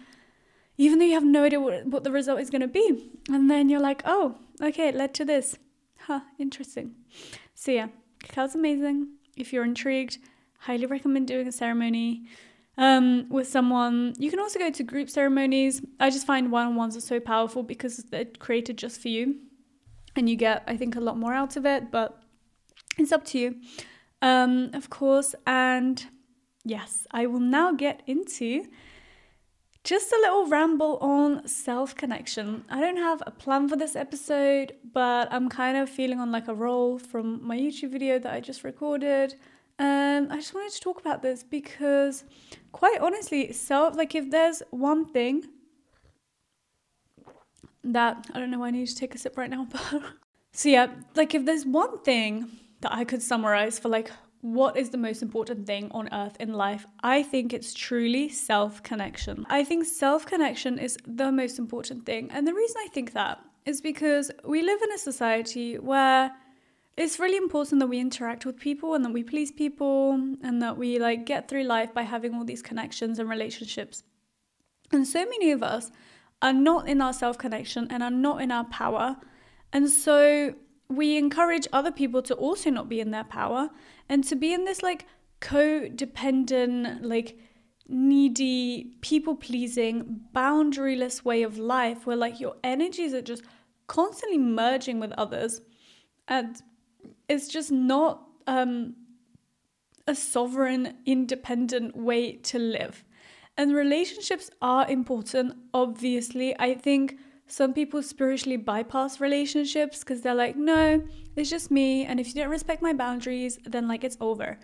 even 0.79 0.99
though 0.99 1.05
you 1.05 1.15
have 1.15 1.25
no 1.25 1.45
idea 1.45 1.61
what, 1.61 1.87
what 1.87 2.05
the 2.05 2.13
result 2.13 2.41
is 2.41 2.51
going 2.51 2.63
to 2.63 2.69
be. 2.69 3.11
And 3.31 3.51
then 3.51 3.69
you're 3.69 3.81
like, 3.81 4.03
oh, 4.05 4.37
okay, 4.63 4.89
it 4.89 4.95
led 4.95 5.15
to 5.15 5.25
this. 5.25 5.59
Huh, 6.01 6.21
interesting. 6.39 6.95
So, 7.55 7.73
yeah, 7.73 7.89
cacao's 8.23 8.55
amazing. 8.55 9.09
If 9.37 9.53
you're 9.53 9.65
intrigued, 9.65 10.19
highly 10.61 10.87
recommend 10.87 11.29
doing 11.29 11.49
a 11.49 11.53
ceremony 11.53 12.27
um, 12.79 13.29
with 13.29 13.49
someone. 13.49 14.15
You 14.19 14.31
can 14.31 14.39
also 14.39 14.59
go 14.59 14.71
to 14.71 14.83
group 14.83 15.09
ceremonies. 15.09 15.83
I 15.99 16.11
just 16.11 16.27
find 16.27 16.53
one 16.53 16.67
on 16.67 16.77
ones 16.77 16.97
are 16.97 17.01
so 17.01 17.21
powerful 17.21 17.63
because 17.63 17.97
they're 18.11 18.25
created 18.25 18.79
just 18.79 19.01
for 19.01 19.09
you. 19.09 19.37
And 20.15 20.29
you 20.29 20.37
get, 20.37 20.63
I 20.67 20.77
think, 20.77 20.97
a 20.97 21.01
lot 21.01 21.19
more 21.19 21.35
out 21.35 21.57
of 21.57 21.67
it, 21.67 21.91
but 21.91 22.23
it's 22.99 23.13
up 23.13 23.25
to 23.27 23.39
you, 23.39 23.57
um, 24.23 24.71
of 24.73 24.89
course. 24.89 25.35
And 25.47 26.05
yes, 26.65 27.07
I 27.11 27.27
will 27.27 27.41
now 27.41 27.73
get 27.73 28.03
into 28.07 28.67
just 29.87 30.11
a 30.11 30.19
little 30.21 30.47
ramble 30.49 30.99
on 31.01 31.47
self 31.47 31.95
connection. 31.95 32.65
I 32.69 32.81
don't 32.81 32.97
have 32.97 33.23
a 33.25 33.31
plan 33.31 33.69
for 33.69 33.77
this 33.77 33.95
episode, 33.95 34.73
but 34.93 35.33
I'm 35.33 35.49
kind 35.49 35.77
of 35.77 35.89
feeling 35.89 36.19
on 36.19 36.33
like 36.33 36.49
a 36.49 36.55
roll 36.55 36.99
from 36.99 37.47
my 37.47 37.57
YouTube 37.57 37.93
video 37.93 38.19
that 38.19 38.33
I 38.33 38.41
just 38.41 38.65
recorded. 38.65 39.37
And 39.79 40.33
I 40.33 40.37
just 40.37 40.55
wanted 40.55 40.73
to 40.73 40.81
talk 40.81 40.99
about 40.99 41.23
this 41.23 41.45
because, 41.45 42.25
quite 42.73 42.99
honestly, 43.01 43.53
self 43.53 43.97
like 43.97 44.17
if 44.17 44.29
there's 44.29 44.61
one 44.71 45.07
thing 45.07 45.45
that 47.85 48.27
I 48.35 48.41
don't 48.41 48.51
know, 48.51 48.59
why 48.59 48.69
I 48.69 48.71
need 48.73 48.89
to 48.89 48.97
take 48.97 49.15
a 49.15 49.19
sip 49.19 49.37
right 49.39 49.51
now, 49.51 49.69
but 49.71 50.03
so 50.53 50.69
yeah, 50.69 50.89
like 51.15 51.33
if 51.33 51.45
there's 51.45 51.65
one 51.65 52.01
thing 52.01 52.49
that 52.81 52.93
I 52.93 53.05
could 53.05 53.23
summarize 53.23 53.79
for 53.79 53.89
like 53.89 54.11
what 54.47 54.77
is 54.77 54.91
the 54.91 54.99
most 54.99 55.23
important 55.23 55.67
thing 55.67 55.89
on 55.91 56.09
earth 56.13 56.37
in 56.39 56.53
life? 56.53 56.87
I 57.03 57.25
think 57.25 57.53
it's 57.53 57.75
truly 57.75 58.29
self 58.29 58.81
connection. 58.83 59.45
I 59.51 59.65
think 59.65 59.85
self 59.85 60.25
connection 60.25 60.79
is 60.79 60.97
the 61.05 61.33
most 61.33 61.59
important 61.59 62.07
thing. 62.07 62.31
And 62.31 62.47
the 62.47 62.55
reason 62.55 62.77
I 62.79 62.89
think 62.89 63.13
that 63.15 63.41
is 63.65 63.81
because 63.81 64.31
we 64.45 64.63
live 64.63 64.81
in 64.83 64.93
a 64.93 64.99
society 64.99 65.79
where 65.79 66.31
it's 66.97 67.19
really 67.19 67.37
important 67.37 67.81
that 67.81 67.89
we 67.89 67.99
interact 67.99 68.47
with 68.47 68.57
people 68.57 68.95
and 68.95 69.05
that 69.05 69.13
we 69.13 69.25
please 69.25 69.51
people 69.51 70.13
and 70.13 70.63
that 70.63 70.79
we 70.79 71.01
like 71.01 71.27
get 71.27 71.49
through 71.49 71.65
life 71.65 71.93
by 71.93 72.03
having 72.03 72.33
all 72.35 72.45
these 72.45 72.63
connections 72.63 73.19
and 73.19 73.29
relationships. 73.29 74.05
And 74.93 75.05
so 75.07 75.25
many 75.25 75.51
of 75.51 75.65
us 75.65 75.91
are 76.41 76.53
not 76.53 76.89
in 76.89 77.03
our 77.03 77.13
self 77.13 77.37
connection 77.37 77.89
and 77.91 78.01
are 78.01 78.13
not 78.13 78.41
in 78.41 78.53
our 78.53 78.65
power. 78.65 79.17
And 79.73 79.91
so 79.91 80.55
we 80.89 81.17
encourage 81.17 81.67
other 81.73 81.91
people 81.91 82.23
to 82.23 82.35
also 82.35 82.71
not 82.71 82.89
be 82.89 83.01
in 83.01 83.11
their 83.11 83.25
power 83.25 83.71
and 84.09 84.23
to 84.25 84.37
be 84.37 84.53
in 84.53 84.65
this 84.65 84.83
like 84.83 85.07
codependent, 85.41 87.01
like 87.03 87.39
needy, 87.89 88.97
people 89.01 89.35
pleasing, 89.35 90.21
boundaryless 90.35 91.25
way 91.25 91.43
of 91.43 91.59
life 91.59 92.07
where 92.07 92.17
like 92.17 92.41
your 92.41 92.57
energies 92.63 93.15
are 93.15 93.23
just 93.23 93.43
constantly 93.87 94.39
merging 94.39 95.01
with 95.01 95.13
others. 95.13 95.61
And 96.29 96.57
it's 97.29 97.49
just 97.49 97.71
not 97.71 98.27
um, 98.47 98.95
a 100.07 100.15
sovereign, 100.15 100.97
independent 101.05 101.97
way 101.97 102.37
to 102.37 102.59
live. 102.59 103.05
And 103.57 103.75
relationships 103.75 104.51
are 104.61 104.89
important, 104.89 105.55
obviously. 105.73 106.59
I 106.59 106.75
think 106.75 107.19
some 107.47 107.73
people 107.73 108.03
spiritually 108.03 108.57
bypass 108.57 109.21
relationships 109.21 110.01
because 110.01 110.21
they're 110.23 110.35
like, 110.35 110.57
no, 110.57 111.03
it's 111.37 111.51
just 111.51 111.71
me. 111.71 112.05
And 112.05 112.19
if 112.19 112.29
you 112.29 112.35
don't 112.35 112.51
respect 112.51 112.83
my 112.83 112.93
boundaries, 112.93 113.59
then 113.65 113.87
like 113.87 114.05
it's 114.05 114.17
over. 114.21 114.59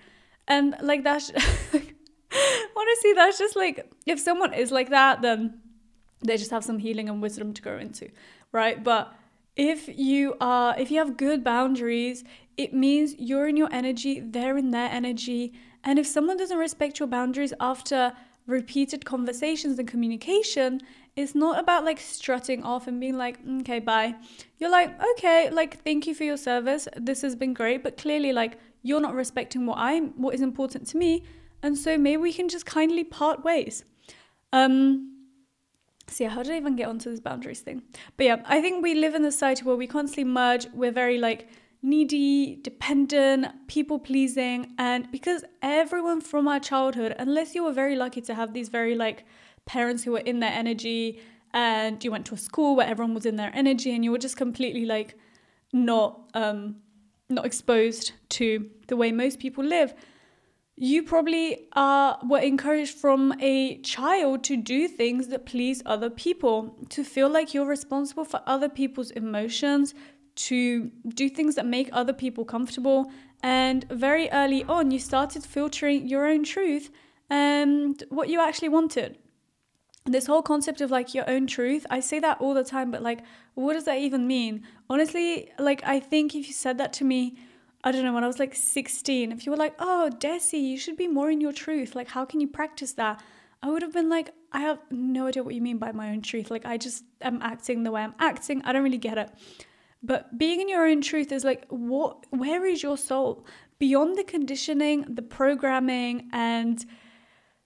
And 0.49 0.75
like 0.83 1.05
that's 1.05 1.31
honestly, 2.77 3.13
that's 3.15 3.39
just 3.39 3.57
like 3.57 3.91
if 4.07 4.19
someone 4.19 4.53
is 4.53 4.73
like 4.73 4.91
that, 4.91 5.23
then 5.23 5.61
they 6.21 6.37
just 6.37 6.51
have 6.51 6.65
some 6.65 6.79
healing 6.79 7.09
and 7.09 7.23
wisdom 7.23 7.53
to 7.55 7.63
grow 7.63 7.79
into, 7.79 8.11
right? 8.53 8.83
But 8.83 9.13
if 9.57 9.89
you 9.89 10.35
are, 10.41 10.79
if 10.79 10.91
you 10.91 10.99
have 10.99 11.17
good 11.17 11.45
boundaries, 11.45 12.25
it 12.57 12.73
means 12.75 13.15
you're 13.19 13.49
in 13.49 13.57
your 13.57 13.73
energy, 13.73 14.21
they're 14.21 14.57
in 14.57 14.71
their 14.71 14.91
energy. 14.91 15.53
And 15.85 15.99
if 15.99 16.07
someone 16.07 16.37
doesn't 16.37 16.59
respect 16.59 16.99
your 16.99 17.09
boundaries 17.09 17.53
after 17.61 18.13
repeated 18.47 19.05
conversations 19.05 19.79
and 19.79 19.87
communication, 19.87 20.81
it's 21.15 21.35
not 21.35 21.59
about 21.59 21.85
like 21.85 22.01
strutting 22.01 22.63
off 22.63 22.87
and 22.89 22.99
being 22.99 23.19
like, 23.19 23.39
okay, 23.61 23.79
bye. 23.79 24.15
You're 24.59 24.71
like, 24.71 24.91
okay, 25.13 25.51
like 25.51 25.83
thank 25.83 26.07
you 26.07 26.15
for 26.15 26.25
your 26.25 26.39
service. 26.39 26.89
This 26.97 27.23
has 27.23 27.37
been 27.37 27.53
great, 27.55 27.83
but 27.83 27.97
clearly 27.99 28.33
like 28.33 28.59
you're 28.83 29.01
not 29.01 29.15
respecting 29.15 29.67
what 29.67 29.79
I'm 29.79 30.11
what 30.21 30.35
is 30.35 30.41
important 30.41 30.87
to 30.89 30.97
me 30.97 31.23
And 31.63 31.79
so 31.79 31.97
maybe 31.97 32.17
we 32.17 32.33
can 32.33 32.49
just 32.49 32.67
kindly 32.67 33.05
part 33.05 33.45
ways. 33.45 33.85
Um, 34.53 35.11
so 36.09 36.25
yeah, 36.25 36.31
how 36.31 36.43
did 36.43 36.53
I 36.53 36.57
even 36.57 36.77
get 36.77 36.89
onto 36.89 37.11
this 37.11 37.21
boundaries 37.21 37.61
thing? 37.61 37.83
But 38.17 38.27
yeah, 38.27 38.43
I 38.47 38.61
think 38.61 38.83
we 38.83 38.95
live 38.95 39.15
in 39.15 39.25
a 39.25 39.31
society 39.31 39.63
where 39.65 39.77
we 39.77 39.87
constantly 39.87 40.25
merge. 40.25 40.67
We're 40.75 40.93
very 40.93 41.19
like 41.19 41.49
needy, 41.81 42.57
dependent, 42.63 43.47
people 43.69 43.99
pleasing, 43.99 44.75
and 44.79 45.11
because 45.11 45.45
everyone 45.63 46.21
from 46.21 46.49
our 46.49 46.61
childhood, 46.61 47.15
unless 47.19 47.55
you 47.55 47.65
were 47.65 47.73
very 47.73 47.97
lucky 47.97 48.21
to 48.23 48.35
have 48.35 48.53
these 48.53 48.69
very 48.69 48.95
like 48.95 49.25
parents 49.67 50.05
who 50.05 50.13
were 50.13 50.19
in 50.19 50.41
their 50.41 50.53
energy, 50.53 51.21
and 51.53 52.03
you 52.03 52.11
went 52.11 52.27
to 52.27 52.35
a 52.35 52.39
school 52.39 52.77
where 52.77 52.87
everyone 52.87 53.15
was 53.15 53.27
in 53.27 53.37
their 53.37 53.51
energy, 53.55 53.95
and 53.95 54.05
you 54.05 54.11
were 54.11 54.19
just 54.19 54.37
completely 54.37 54.85
like 54.85 55.17
not 55.73 56.21
um 56.35 56.77
not 57.29 57.47
exposed 57.47 58.13
to 58.29 58.69
the 58.89 58.97
way 58.97 59.11
most 59.11 59.39
people 59.39 59.65
live 59.65 59.95
you 60.77 61.03
probably 61.03 61.69
uh, 61.75 62.17
were 62.29 62.39
encouraged 62.39 62.97
from 62.97 63.35
a 63.41 63.79
child 63.83 64.43
to 64.45 64.57
do 64.57 64.89
things 64.89 65.29
that 65.29 65.47
please 65.47 65.83
other 65.85 66.11
people, 66.11 66.75
to 66.89 67.05
feel 67.05 67.29
like 67.29 67.53
you're 67.53 67.67
responsible 67.67 68.25
for 68.25 68.41
other 68.47 68.69
people's 68.69 69.11
emotions, 69.13 69.95
to 70.35 70.91
do 71.09 71.29
things 71.29 71.57
that 71.57 71.67
make 71.67 71.91
other 71.93 72.13
people 72.13 72.45
comfortable. 72.45 73.13
And 73.43 73.85
very 73.91 74.31
early 74.31 74.65
on, 74.65 74.91
you 74.91 74.99
started 74.99 75.45
filtering 75.45 76.09
your 76.09 76.27
own 76.27 76.43
truth 76.43 76.91
and 77.29 78.03
what 78.09 78.29
you 78.29 78.41
actually 78.41 78.71
wanted. 78.71 79.19
This 80.05 80.27
whole 80.27 80.43
concept 80.43 80.81
of 80.81 80.91
like 80.91 81.15
your 81.15 81.29
own 81.31 81.47
truth, 81.47 81.87
I 81.89 82.01
say 82.01 82.19
that 82.19 82.41
all 82.41 82.55
the 82.55 82.65
time, 82.65 82.91
but 82.91 83.03
like, 83.03 83.21
what 83.55 83.75
does 83.75 83.85
that 83.85 83.99
even 83.99 84.27
mean? 84.27 84.65
Honestly, 84.91 85.51
like, 85.59 85.83
I 85.85 86.01
think 86.01 86.35
if 86.35 86.49
you 86.49 86.53
said 86.53 86.79
that 86.79 86.93
to 86.95 87.05
me, 87.05 87.37
I 87.85 87.93
don't 87.93 88.05
know, 88.05 88.13
when 88.13 88.25
I 88.25 88.27
was 88.27 88.39
like 88.39 88.55
16, 88.55 89.33
if 89.33 89.47
you 89.47 89.53
were 89.53 89.59
like, 89.59 89.75
oh, 89.79 90.11
Dessi, 90.19 90.61
you 90.61 90.77
should 90.77 90.97
be 90.97 91.09
more 91.09 91.31
in 91.31 91.41
your 91.41 91.53
truth, 91.53 91.95
like, 91.95 92.09
how 92.09 92.25
can 92.25 92.41
you 92.41 92.49
practice 92.49 92.93
that? 92.95 93.23
I 93.63 93.71
would 93.71 93.83
have 93.83 93.93
been 93.93 94.09
like, 94.09 94.35
I 94.51 94.61
have 94.61 94.81
no 94.91 95.29
idea 95.29 95.45
what 95.45 95.55
you 95.55 95.63
mean 95.63 95.79
by 95.79 95.93
my 95.93 96.11
own 96.11 96.21
truth. 96.21 96.51
Like, 96.51 96.67
I 96.67 96.77
just 96.77 97.05
am 97.21 97.41
acting 97.43 97.85
the 97.85 97.93
way 97.93 98.03
I'm 98.03 98.15
acting. 98.19 98.61
I 98.65 98.73
don't 98.73 98.83
really 98.83 98.99
get 98.99 99.19
it. 99.19 99.31
But 100.03 100.37
being 100.37 100.61
in 100.61 100.69
your 100.69 100.85
own 100.87 101.01
truth 101.01 101.31
is 101.31 101.45
like, 101.45 101.65
what, 101.69 102.27
where 102.31 102.67
is 102.67 102.83
your 102.83 102.99
soul? 102.99 103.47
Beyond 103.79 104.19
the 104.19 104.25
conditioning, 104.25 105.05
the 105.09 105.23
programming, 105.23 106.29
and 106.33 106.85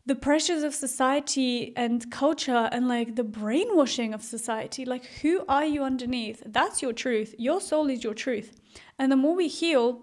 the 0.06 0.14
pressures 0.14 0.62
of 0.62 0.74
society 0.74 1.72
and 1.76 2.10
culture 2.10 2.68
and 2.72 2.88
like 2.88 3.16
the 3.16 3.24
brainwashing 3.24 4.14
of 4.14 4.22
society 4.22 4.84
like 4.84 5.04
who 5.22 5.44
are 5.48 5.64
you 5.64 5.82
underneath 5.82 6.42
that's 6.46 6.80
your 6.80 6.92
truth 6.92 7.34
your 7.38 7.60
soul 7.60 7.90
is 7.90 8.04
your 8.04 8.14
truth 8.14 8.58
and 8.98 9.10
the 9.10 9.16
more 9.16 9.34
we 9.34 9.48
heal 9.48 10.02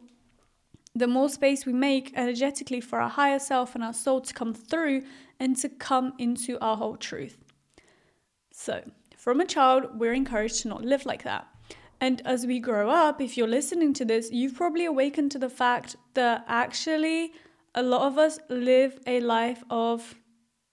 the 0.95 1.07
more 1.07 1.29
space 1.29 1.65
we 1.65 1.74
make 1.74 2.12
energetically 2.15 2.79
for 2.79 3.01
our 3.01 3.10
higher 3.10 3.39
self 3.39 3.75
and 3.75 3.83
our 3.83 3.93
soul 3.93 4.22
to 4.22 4.33
come 4.33 4.53
through 4.53 5.03
and 5.39 5.57
to 5.57 5.69
come 5.69 6.13
into 6.19 6.60
our 6.60 6.77
whole 6.77 6.95
truth. 6.95 7.38
So, 8.51 8.83
from 9.17 9.41
a 9.41 9.45
child, 9.45 10.00
we're 10.00 10.13
encouraged 10.13 10.62
to 10.62 10.67
not 10.67 10.86
live 10.86 11.05
like 11.05 11.24
that. 11.24 11.48
And 12.00 12.22
as 12.25 12.45
we 12.45 12.60
grow 12.60 12.89
up, 12.89 13.22
if 13.22 13.38
you're 13.38 13.48
listening 13.48 13.93
to 13.93 14.05
this, 14.05 14.31
you've 14.31 14.55
probably 14.55 14.86
awakened 14.86 15.31
to 15.31 15.39
the 15.39 15.50
fact 15.50 15.95
that 16.13 16.43
actually 16.48 17.31
a 17.75 17.83
lot 17.83 18.03
of 18.03 18.17
us 18.17 18.39
live 18.49 18.99
a 19.07 19.19
life 19.19 19.63
of, 19.69 20.15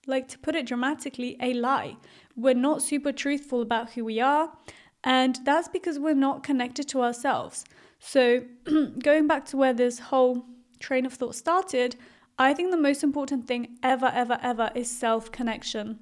like 0.07 0.27
to 0.29 0.39
put 0.39 0.55
it 0.55 0.65
dramatically, 0.65 1.37
a 1.41 1.53
lie. 1.53 1.97
We're 2.35 2.53
not 2.53 2.81
super 2.81 3.11
truthful 3.11 3.61
about 3.61 3.91
who 3.91 4.05
we 4.05 4.19
are. 4.19 4.51
And 5.03 5.39
that's 5.43 5.67
because 5.67 5.97
we're 5.97 6.13
not 6.13 6.43
connected 6.43 6.87
to 6.89 7.01
ourselves. 7.01 7.65
So, 7.99 8.43
going 9.03 9.27
back 9.27 9.45
to 9.45 9.57
where 9.57 9.73
this 9.73 9.99
whole 9.99 10.45
train 10.79 11.05
of 11.05 11.13
thought 11.13 11.35
started, 11.35 11.95
I 12.37 12.53
think 12.53 12.71
the 12.71 12.77
most 12.77 13.03
important 13.03 13.47
thing 13.47 13.77
ever, 13.83 14.11
ever, 14.13 14.37
ever 14.41 14.71
is 14.75 14.89
self 14.89 15.31
connection. 15.31 15.99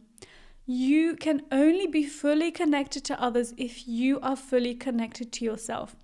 You 0.66 1.16
can 1.16 1.42
only 1.52 1.88
be 1.88 2.04
fully 2.04 2.52
connected 2.52 3.04
to 3.06 3.22
others 3.22 3.54
if 3.58 3.88
you 3.88 4.20
are 4.22 4.36
fully 4.36 4.76
connected 4.76 5.32
to 5.34 5.46
yourself. 5.46 5.96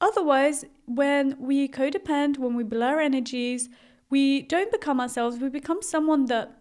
Otherwise, 0.00 0.64
when 0.86 1.36
we 1.38 1.68
codepend, 1.68 2.36
when 2.38 2.56
we 2.56 2.64
blur 2.64 3.00
energies, 3.00 3.68
we 4.12 4.42
don't 4.42 4.70
become 4.70 5.00
ourselves, 5.00 5.38
we 5.38 5.48
become 5.48 5.80
someone 5.80 6.26
that 6.26 6.58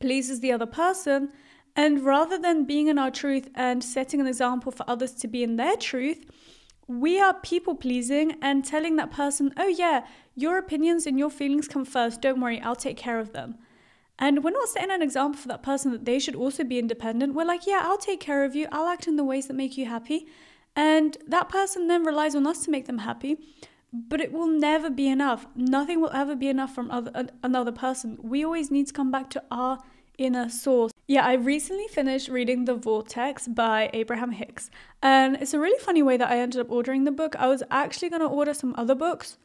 pleases 0.00 0.40
the 0.40 0.50
other 0.50 0.64
person. 0.64 1.28
And 1.76 2.02
rather 2.02 2.38
than 2.38 2.64
being 2.64 2.86
in 2.88 2.98
our 2.98 3.10
truth 3.10 3.48
and 3.54 3.84
setting 3.84 4.22
an 4.22 4.26
example 4.26 4.72
for 4.72 4.84
others 4.88 5.12
to 5.16 5.28
be 5.28 5.42
in 5.42 5.56
their 5.56 5.76
truth, 5.76 6.24
we 6.88 7.20
are 7.20 7.34
people 7.34 7.74
pleasing 7.74 8.36
and 8.40 8.64
telling 8.64 8.96
that 8.96 9.10
person, 9.10 9.52
oh, 9.58 9.68
yeah, 9.68 10.06
your 10.34 10.56
opinions 10.56 11.06
and 11.06 11.18
your 11.18 11.28
feelings 11.30 11.68
come 11.68 11.84
first. 11.84 12.22
Don't 12.22 12.40
worry, 12.40 12.58
I'll 12.62 12.74
take 12.74 12.96
care 12.96 13.20
of 13.20 13.34
them. 13.34 13.58
And 14.18 14.42
we're 14.42 14.50
not 14.50 14.68
setting 14.68 14.90
an 14.90 15.02
example 15.02 15.42
for 15.42 15.48
that 15.48 15.62
person 15.62 15.92
that 15.92 16.06
they 16.06 16.18
should 16.18 16.36
also 16.36 16.64
be 16.64 16.78
independent. 16.78 17.34
We're 17.34 17.44
like, 17.44 17.66
yeah, 17.66 17.80
I'll 17.82 17.98
take 17.98 18.20
care 18.20 18.46
of 18.46 18.54
you. 18.54 18.66
I'll 18.72 18.88
act 18.88 19.06
in 19.06 19.16
the 19.16 19.24
ways 19.24 19.46
that 19.48 19.54
make 19.54 19.76
you 19.76 19.84
happy. 19.84 20.26
And 20.74 21.18
that 21.28 21.50
person 21.50 21.88
then 21.88 22.02
relies 22.02 22.34
on 22.34 22.46
us 22.46 22.64
to 22.64 22.70
make 22.70 22.86
them 22.86 22.98
happy. 22.98 23.36
But 23.92 24.20
it 24.20 24.32
will 24.32 24.46
never 24.46 24.88
be 24.88 25.08
enough. 25.08 25.46
Nothing 25.54 26.00
will 26.00 26.12
ever 26.12 26.34
be 26.34 26.48
enough 26.48 26.74
from 26.74 26.90
other, 26.90 27.28
another 27.42 27.72
person. 27.72 28.18
We 28.22 28.42
always 28.44 28.70
need 28.70 28.86
to 28.86 28.92
come 28.92 29.10
back 29.10 29.28
to 29.30 29.42
our 29.50 29.80
inner 30.16 30.48
source. 30.48 30.92
Yeah, 31.06 31.26
I 31.26 31.34
recently 31.34 31.88
finished 31.88 32.28
reading 32.28 32.64
The 32.64 32.74
Vortex 32.74 33.48
by 33.48 33.90
Abraham 33.92 34.32
Hicks, 34.32 34.70
and 35.02 35.36
it's 35.36 35.52
a 35.52 35.58
really 35.58 35.78
funny 35.78 36.02
way 36.02 36.16
that 36.16 36.30
I 36.30 36.38
ended 36.38 36.60
up 36.60 36.70
ordering 36.70 37.04
the 37.04 37.10
book. 37.10 37.36
I 37.38 37.48
was 37.48 37.62
actually 37.70 38.08
going 38.08 38.20
to 38.22 38.28
order 38.28 38.54
some 38.54 38.74
other 38.78 38.94
books, 38.94 39.36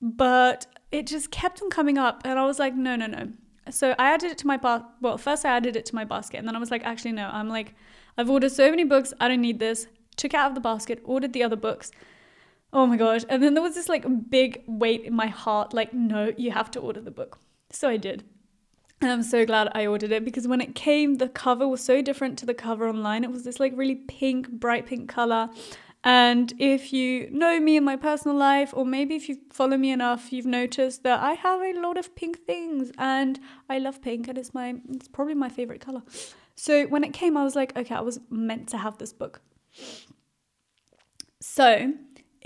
but 0.00 0.66
it 0.92 1.06
just 1.06 1.30
kept 1.30 1.60
on 1.62 1.70
coming 1.70 1.98
up, 1.98 2.22
and 2.24 2.38
I 2.38 2.44
was 2.44 2.58
like, 2.58 2.76
no, 2.76 2.94
no, 2.94 3.06
no. 3.06 3.32
So 3.70 3.96
I 3.98 4.12
added 4.12 4.30
it 4.30 4.38
to 4.38 4.46
my 4.46 4.56
bar. 4.56 4.86
Well, 5.00 5.18
first 5.18 5.44
I 5.44 5.56
added 5.56 5.74
it 5.74 5.86
to 5.86 5.94
my 5.96 6.04
basket, 6.04 6.38
and 6.38 6.46
then 6.46 6.54
I 6.54 6.60
was 6.60 6.70
like, 6.70 6.84
actually, 6.84 7.12
no. 7.12 7.28
I'm 7.32 7.48
like, 7.48 7.74
I've 8.16 8.30
ordered 8.30 8.52
so 8.52 8.70
many 8.70 8.84
books, 8.84 9.12
I 9.18 9.26
don't 9.26 9.40
need 9.40 9.58
this. 9.58 9.88
Took 10.16 10.34
out 10.34 10.50
of 10.50 10.54
the 10.54 10.60
basket, 10.60 11.00
ordered 11.04 11.32
the 11.32 11.42
other 11.42 11.56
books. 11.56 11.90
Oh 12.72 12.86
my 12.86 12.96
gosh. 12.96 13.22
And 13.28 13.42
then 13.42 13.54
there 13.54 13.62
was 13.62 13.74
this 13.74 13.88
like 13.88 14.04
big 14.30 14.62
weight 14.66 15.04
in 15.04 15.14
my 15.14 15.28
heart, 15.28 15.72
like, 15.72 15.94
no, 15.94 16.32
you 16.36 16.50
have 16.50 16.70
to 16.72 16.80
order 16.80 17.00
the 17.00 17.10
book. 17.10 17.38
So 17.70 17.88
I 17.88 17.96
did. 17.96 18.24
And 19.00 19.10
I'm 19.10 19.22
so 19.22 19.44
glad 19.44 19.68
I 19.74 19.86
ordered 19.86 20.10
it 20.10 20.24
because 20.24 20.48
when 20.48 20.60
it 20.60 20.74
came, 20.74 21.16
the 21.16 21.28
cover 21.28 21.68
was 21.68 21.82
so 21.82 22.00
different 22.00 22.38
to 22.38 22.46
the 22.46 22.54
cover 22.54 22.88
online. 22.88 23.24
It 23.24 23.30
was 23.30 23.44
this 23.44 23.60
like 23.60 23.72
really 23.76 23.94
pink, 23.94 24.48
bright 24.48 24.86
pink 24.86 25.08
color. 25.08 25.50
And 26.02 26.52
if 26.58 26.92
you 26.92 27.28
know 27.30 27.58
me 27.60 27.76
in 27.76 27.84
my 27.84 27.96
personal 27.96 28.36
life, 28.36 28.72
or 28.74 28.86
maybe 28.86 29.16
if 29.16 29.28
you 29.28 29.38
follow 29.52 29.76
me 29.76 29.90
enough, 29.90 30.32
you've 30.32 30.46
noticed 30.46 31.02
that 31.02 31.20
I 31.20 31.32
have 31.32 31.60
a 31.60 31.80
lot 31.80 31.98
of 31.98 32.14
pink 32.14 32.46
things 32.46 32.92
and 32.96 33.40
I 33.68 33.78
love 33.78 34.00
pink 34.00 34.28
and 34.28 34.38
it's 34.38 34.54
my 34.54 34.76
it's 34.88 35.08
probably 35.08 35.34
my 35.34 35.48
favorite 35.48 35.80
color. 35.80 36.02
So 36.54 36.86
when 36.86 37.04
it 37.04 37.12
came, 37.12 37.36
I 37.36 37.44
was 37.44 37.56
like, 37.56 37.76
okay, 37.76 37.94
I 37.94 38.00
was 38.00 38.20
meant 38.30 38.68
to 38.68 38.78
have 38.78 38.98
this 38.98 39.12
book. 39.12 39.40
So 41.40 41.92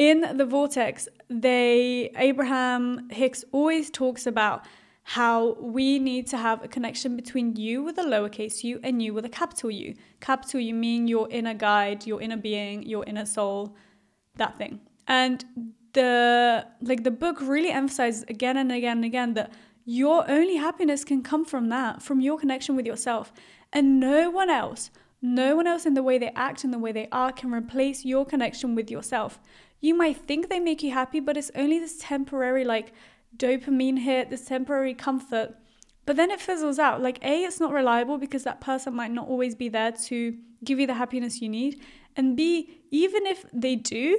in 0.00 0.38
the 0.38 0.46
vortex, 0.46 1.08
they 1.28 2.10
Abraham 2.16 3.10
Hicks 3.10 3.44
always 3.52 3.90
talks 3.90 4.26
about 4.26 4.64
how 5.02 5.58
we 5.60 5.98
need 5.98 6.26
to 6.28 6.38
have 6.38 6.64
a 6.64 6.68
connection 6.68 7.16
between 7.16 7.54
you 7.54 7.82
with 7.82 7.98
a 7.98 8.02
lowercase 8.02 8.64
u 8.64 8.80
and 8.82 9.02
you 9.02 9.12
with 9.12 9.26
a 9.26 9.28
capital 9.28 9.70
U. 9.70 9.94
Capital 10.20 10.58
U 10.58 10.72
meaning 10.72 11.06
your 11.06 11.28
inner 11.30 11.52
guide, 11.52 12.06
your 12.06 12.22
inner 12.22 12.38
being, 12.38 12.82
your 12.82 13.04
inner 13.04 13.26
soul, 13.26 13.76
that 14.36 14.56
thing. 14.56 14.80
And 15.06 15.44
the 15.92 16.66
like 16.80 17.04
the 17.04 17.10
book 17.10 17.36
really 17.42 17.70
emphasizes 17.70 18.24
again 18.34 18.56
and 18.56 18.72
again 18.72 18.96
and 18.98 19.04
again 19.04 19.34
that 19.34 19.52
your 19.84 20.18
only 20.30 20.56
happiness 20.56 21.04
can 21.04 21.22
come 21.22 21.44
from 21.44 21.68
that, 21.68 22.00
from 22.00 22.22
your 22.22 22.38
connection 22.38 22.74
with 22.74 22.86
yourself. 22.86 23.34
And 23.70 24.00
no 24.00 24.30
one 24.30 24.48
else, 24.48 24.90
no 25.20 25.56
one 25.56 25.66
else 25.66 25.84
in 25.84 25.92
the 25.92 26.02
way 26.02 26.16
they 26.16 26.32
act 26.34 26.64
and 26.64 26.72
the 26.72 26.78
way 26.78 26.92
they 26.92 27.08
are 27.12 27.32
can 27.32 27.52
replace 27.52 28.06
your 28.06 28.24
connection 28.24 28.74
with 28.74 28.90
yourself. 28.90 29.38
You 29.80 29.94
might 29.94 30.16
think 30.16 30.48
they 30.48 30.60
make 30.60 30.82
you 30.82 30.92
happy, 30.92 31.20
but 31.20 31.36
it's 31.36 31.50
only 31.54 31.78
this 31.78 31.98
temporary 31.98 32.64
like 32.64 32.92
dopamine 33.36 33.98
hit, 33.98 34.30
this 34.30 34.44
temporary 34.44 34.94
comfort. 34.94 35.54
But 36.06 36.16
then 36.16 36.30
it 36.30 36.40
fizzles 36.40 36.78
out. 36.78 37.02
Like, 37.02 37.18
A, 37.22 37.44
it's 37.44 37.60
not 37.60 37.72
reliable 37.72 38.18
because 38.18 38.44
that 38.44 38.60
person 38.60 38.94
might 38.94 39.12
not 39.12 39.28
always 39.28 39.54
be 39.54 39.68
there 39.68 39.92
to 39.92 40.36
give 40.64 40.80
you 40.80 40.86
the 40.86 40.94
happiness 40.94 41.40
you 41.40 41.48
need. 41.48 41.80
And 42.16 42.36
B, 42.36 42.80
even 42.90 43.26
if 43.26 43.44
they 43.52 43.76
do, 43.76 44.18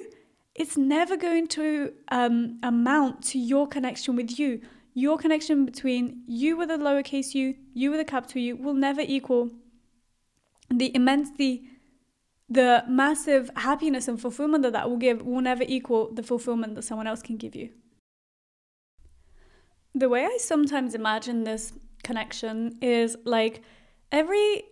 it's 0.56 0.78
never 0.78 1.18
going 1.18 1.48
to 1.48 1.94
um, 2.10 2.60
amount 2.64 3.24
to 3.26 3.40
your 3.40 3.68
connection 3.68 4.16
with 4.16 4.40
you. 4.40 4.62
Your 4.94 5.18
connection 5.18 5.66
between 5.66 6.24
you 6.28 6.58
with 6.58 6.70
a 6.70 6.78
lowercase 6.78 7.34
u, 7.34 7.56
you 7.74 7.92
with 7.92 8.00
a 8.00 8.06
capital 8.06 8.42
U, 8.42 8.58
will 8.58 8.74
never 8.74 9.02
equal 9.02 9.52
the 10.70 10.94
immense, 10.96 11.32
the, 11.38 11.64
the 12.52 12.84
massive 12.86 13.50
happiness 13.56 14.10
and 14.10 14.20
fulfillment 14.20 14.62
that 14.64 14.74
that 14.74 14.90
will 14.90 14.98
give, 14.98 15.22
will 15.22 15.40
never 15.40 15.64
equal 15.66 16.12
the 16.14 16.22
fulfillment 16.22 16.76
that 16.76 16.82
someone 16.82 17.08
else 17.08 17.22
can 17.22 17.38
give 17.38 17.56
you. 17.56 17.70
The 19.96 20.10
way 20.10 20.26
I 20.26 20.38
sometimes 20.38 20.94
imagine 20.94 21.46
this 21.46 21.72
connection 22.04 22.78
is 22.82 23.16
like 23.24 23.62
every 24.12 24.64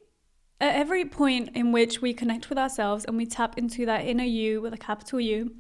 at 0.62 0.76
every 0.76 1.06
point 1.06 1.52
in 1.56 1.72
which 1.72 2.02
we 2.02 2.14
connect 2.14 2.50
with 2.50 2.58
ourselves 2.58 3.06
and 3.06 3.16
we 3.16 3.26
tap 3.26 3.58
into 3.58 3.86
that 3.86 4.04
inner 4.06 4.26
you 4.26 4.60
with 4.60 4.74
a 4.74 4.78
capital 4.78 5.22
U, 5.22 5.56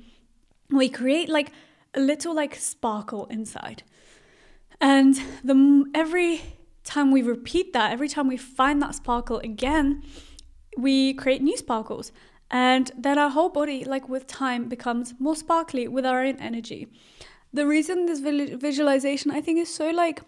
we 0.69 0.89
create 0.89 1.29
like 1.29 1.53
a 1.93 2.01
little 2.01 2.35
like 2.35 2.53
sparkle 2.55 3.27
inside. 3.27 3.83
And 4.81 5.15
the 5.41 5.85
every 5.95 6.41
time 6.83 7.11
we 7.11 7.21
repeat 7.21 7.71
that, 7.71 7.93
every 7.93 8.09
time 8.09 8.27
we 8.27 8.35
find 8.35 8.81
that 8.81 8.93
sparkle 8.93 9.39
again, 9.39 10.03
we 10.81 11.13
create 11.13 11.41
new 11.41 11.57
sparkles. 11.57 12.11
And 12.51 12.91
then 12.97 13.17
our 13.19 13.29
whole 13.29 13.49
body, 13.49 13.83
like 13.83 14.09
with 14.09 14.25
time, 14.25 14.69
becomes 14.69 15.13
more 15.19 15.35
sparkly 15.35 15.87
with 15.87 16.05
our 16.05 16.23
own 16.23 16.37
energy. 16.37 16.87
The 17.53 17.65
reason 17.65 18.05
this 18.05 18.19
visualization 18.19 19.31
I 19.31 19.41
think 19.41 19.59
is 19.59 19.73
so 19.73 19.89
like 19.89 20.21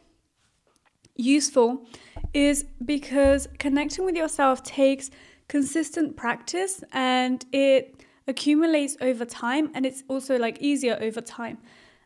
useful 1.16 1.86
is 2.34 2.66
because 2.84 3.48
connecting 3.60 4.06
with 4.06 4.16
yourself 4.16 4.64
takes 4.64 5.10
consistent 5.48 6.16
practice 6.16 6.84
and 6.94 7.46
it 7.52 8.04
accumulates 8.28 8.96
over 9.02 9.26
time 9.26 9.70
and 9.74 9.86
it's 9.86 10.04
also 10.08 10.38
like 10.38 10.58
easier 10.62 10.98
over 11.02 11.22
time. 11.22 11.58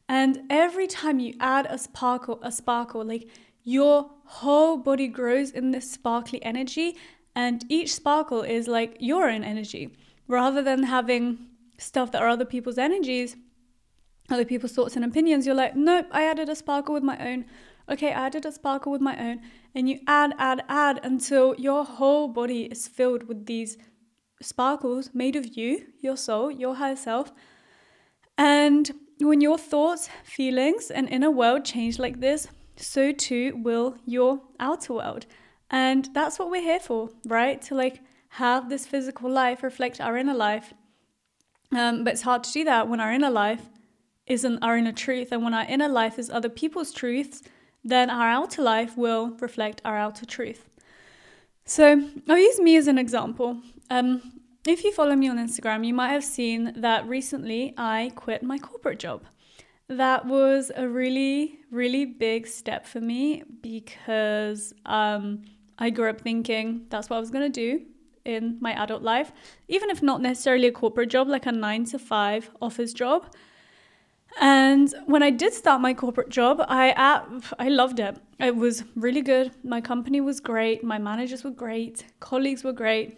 And 0.08 0.44
every 0.50 0.88
time 0.88 1.20
you 1.20 1.36
add 1.40 1.66
a 1.70 1.78
sparkle, 1.78 2.40
a 2.42 2.52
sparkle, 2.52 3.04
like 3.04 3.28
your 3.64 4.12
whole 4.26 4.78
body 4.78 5.08
grows 5.08 5.52
in 5.52 5.72
this 5.72 5.90
sparkly 5.90 6.44
energy, 6.44 6.98
and 7.36 7.66
each 7.70 7.94
sparkle 7.94 8.42
is 8.42 8.68
like 8.68 8.96
your 9.00 9.30
own 9.30 9.44
energy 9.44 9.92
rather 10.28 10.62
than 10.62 10.84
having 10.84 11.38
stuff 11.78 12.12
that 12.12 12.22
are 12.22 12.30
other 12.30 12.46
people's 12.46 12.78
energies, 12.78 13.36
other 14.30 14.46
people's 14.46 14.72
thoughts 14.72 14.96
and 14.96 15.04
opinions. 15.04 15.46
You're 15.46 15.56
like, 15.56 15.76
nope, 15.76 16.08
I 16.12 16.24
added 16.24 16.50
a 16.50 16.56
sparkle 16.56 16.94
with 16.94 17.04
my 17.04 17.18
own. 17.20 17.46
Okay, 17.90 18.10
I 18.10 18.28
added 18.28 18.46
a 18.46 18.52
sparkle 18.52 18.92
with 18.92 19.02
my 19.02 19.18
own. 19.20 19.42
And 19.76 19.90
you 19.90 20.00
add, 20.08 20.34
add, 20.40 20.64
add 20.70 21.00
until 21.04 21.56
your 21.56 21.84
whole 21.84 22.28
body 22.28 22.64
is 22.64 22.88
filled 22.88 23.28
with 23.28 23.46
these 23.46 23.78
sparkles 24.42 25.10
made 25.14 25.36
of 25.36 25.58
you, 25.58 25.86
your 26.00 26.18
soul, 26.18 26.50
your 26.50 26.76
higher 26.76 26.96
self. 26.96 27.32
And 28.38 28.92
when 29.20 29.42
your 29.42 29.58
thoughts, 29.58 30.10
feelings, 30.24 30.90
and 30.90 31.08
inner 31.10 31.32
world 31.32 31.66
change 31.66 32.00
like 32.00 32.22
this, 32.22 32.48
so 32.76 33.12
too 33.12 33.54
will 33.64 33.98
your 34.06 34.42
outer 34.60 34.94
world. 34.94 35.26
And 35.70 36.10
that's 36.14 36.38
what 36.40 36.50
we're 36.50 36.62
here 36.62 36.80
for, 36.80 37.10
right? 37.26 37.62
To 37.64 37.76
like 37.76 38.02
have 38.30 38.70
this 38.70 38.86
physical 38.86 39.30
life 39.30 39.64
reflect 39.64 40.00
our 40.02 40.18
inner 40.18 40.34
life. 40.34 40.74
Um, 41.72 42.04
but 42.04 42.14
it's 42.14 42.22
hard 42.22 42.44
to 42.44 42.52
do 42.52 42.64
that 42.66 42.88
when 42.88 43.00
our 43.00 43.12
inner 43.12 43.32
life 43.32 43.70
isn't 44.28 44.64
our 44.64 44.78
inner 44.78 44.92
truth. 44.92 45.32
And 45.32 45.44
when 45.44 45.54
our 45.54 45.66
inner 45.66 45.90
life 45.90 46.20
is 46.20 46.30
other 46.30 46.50
people's 46.50 46.92
truths, 46.92 47.42
then 47.84 48.10
our 48.10 48.28
outer 48.28 48.62
life 48.62 48.98
will 48.98 49.32
reflect 49.40 49.82
our 49.86 49.98
outer 49.98 50.26
truth. 50.26 50.70
So 51.66 52.10
I'll 52.28 52.38
use 52.38 52.60
me 52.60 52.78
as 52.78 52.88
an 52.88 52.98
example. 52.98 53.62
Um, 53.90 54.42
if 54.68 54.84
you 54.84 54.92
follow 54.92 55.16
me 55.16 55.30
on 55.30 55.38
Instagram, 55.38 55.86
you 55.86 55.94
might 55.94 56.10
have 56.10 56.24
seen 56.24 56.74
that 56.82 57.08
recently 57.08 57.74
I 57.78 58.12
quit 58.16 58.44
my 58.44 58.58
corporate 58.58 59.00
job. 59.00 59.24
That 59.88 60.26
was 60.26 60.72
a 60.76 60.88
really, 60.88 61.60
really 61.70 62.06
big 62.06 62.48
step 62.48 62.88
for 62.88 63.00
me 63.00 63.44
because 63.62 64.74
um, 64.88 65.44
I 65.78 65.90
grew 65.90 66.10
up 66.10 66.22
thinking 66.22 66.86
that's 66.90 67.10
what 67.10 67.18
I 67.18 67.20
was 67.20 67.32
going 67.32 67.52
to 67.52 67.62
do 67.68 67.86
in 68.24 68.58
my 68.60 68.74
adult 68.74 69.04
life, 69.04 69.32
even 69.68 69.90
if 69.90 70.02
not 70.02 70.22
necessarily 70.22 70.68
a 70.68 70.72
corporate 70.72 71.10
job, 71.10 71.28
like 71.28 71.46
a 71.46 71.52
nine 71.52 71.86
to 71.86 72.00
five 72.00 72.50
office 72.62 72.94
job. 72.94 73.34
And 74.42 74.94
when 75.06 75.24
I 75.24 75.30
did 75.30 75.54
start 75.54 75.82
my 75.82 75.94
corporate 75.94 76.30
job, 76.30 76.62
I 76.68 76.92
uh, 76.92 77.40
I 77.60 77.70
loved 77.70 78.00
it. 78.00 78.18
It 78.40 78.56
was 78.56 78.84
really 78.96 79.22
good. 79.22 79.52
My 79.64 79.80
company 79.80 80.20
was 80.20 80.40
great. 80.40 80.84
My 80.84 80.98
managers 80.98 81.44
were 81.44 81.52
great. 81.52 82.06
Colleagues 82.20 82.64
were 82.64 82.74
great. 82.74 83.18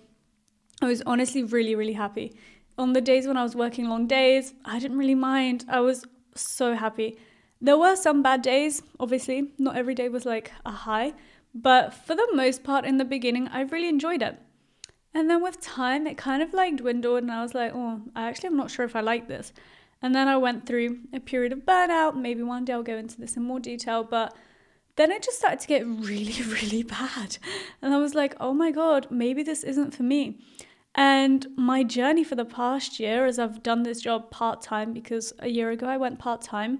I 0.81 0.85
was 0.85 1.01
honestly 1.07 1.43
really, 1.43 1.73
really 1.73 1.93
happy. 1.93 2.37
On 2.77 2.93
the 2.93 3.01
days 3.01 3.25
when 3.25 3.37
I 3.37 3.41
was 3.41 3.55
working 3.55 3.89
long 3.89 4.05
days, 4.05 4.53
I 4.63 4.77
didn't 4.77 4.99
really 4.99 5.15
mind. 5.15 5.65
I 5.67 5.79
was 5.79 6.05
so 6.35 6.75
happy. 6.75 7.17
There 7.59 7.77
were 7.77 7.95
some 7.95 8.21
bad 8.21 8.43
days, 8.43 8.83
obviously. 8.99 9.49
Not 9.57 9.75
every 9.75 9.95
day 9.95 10.09
was 10.09 10.25
like 10.25 10.51
a 10.63 10.71
high, 10.71 11.13
but 11.61 11.93
for 11.93 12.15
the 12.15 12.27
most 12.33 12.63
part, 12.63 12.85
in 12.85 12.97
the 12.97 13.05
beginning, 13.05 13.47
I 13.47 13.61
really 13.61 13.89
enjoyed 13.89 14.21
it. 14.21 14.37
And 15.13 15.29
then 15.29 15.41
with 15.41 15.59
time, 15.59 16.05
it 16.05 16.17
kind 16.17 16.43
of 16.43 16.53
like 16.53 16.77
dwindled, 16.77 17.23
and 17.23 17.31
I 17.31 17.41
was 17.41 17.55
like, 17.55 17.71
oh, 17.73 18.01
I 18.15 18.27
actually 18.27 18.47
am 18.47 18.57
not 18.57 18.69
sure 18.69 18.85
if 18.85 18.95
I 18.95 19.01
like 19.01 19.27
this. 19.27 19.51
And 20.01 20.13
then 20.13 20.27
I 20.27 20.37
went 20.37 20.67
through 20.67 20.99
a 21.11 21.19
period 21.19 21.51
of 21.51 21.65
burnout. 21.65 22.15
Maybe 22.15 22.43
one 22.43 22.65
day 22.65 22.73
I'll 22.73 22.83
go 22.83 22.97
into 22.97 23.19
this 23.19 23.35
in 23.35 23.43
more 23.43 23.59
detail, 23.59 24.03
but 24.03 24.35
then 24.95 25.11
it 25.11 25.23
just 25.23 25.39
started 25.39 25.59
to 25.61 25.67
get 25.67 25.87
really, 25.87 26.41
really 26.43 26.83
bad. 26.83 27.37
And 27.81 27.93
I 27.93 27.97
was 27.97 28.13
like, 28.13 28.35
oh 28.39 28.53
my 28.53 28.71
God, 28.71 29.07
maybe 29.09 29.41
this 29.41 29.63
isn't 29.63 29.95
for 29.95 30.03
me. 30.03 30.39
And 30.93 31.47
my 31.55 31.83
journey 31.83 32.23
for 32.23 32.35
the 32.35 32.45
past 32.45 32.99
year, 32.99 33.25
as 33.25 33.39
I've 33.39 33.63
done 33.63 33.83
this 33.83 34.01
job 34.01 34.29
part 34.29 34.61
time, 34.61 34.93
because 34.93 35.33
a 35.39 35.47
year 35.47 35.71
ago 35.71 35.87
I 35.87 35.97
went 35.97 36.19
part 36.19 36.41
time, 36.41 36.79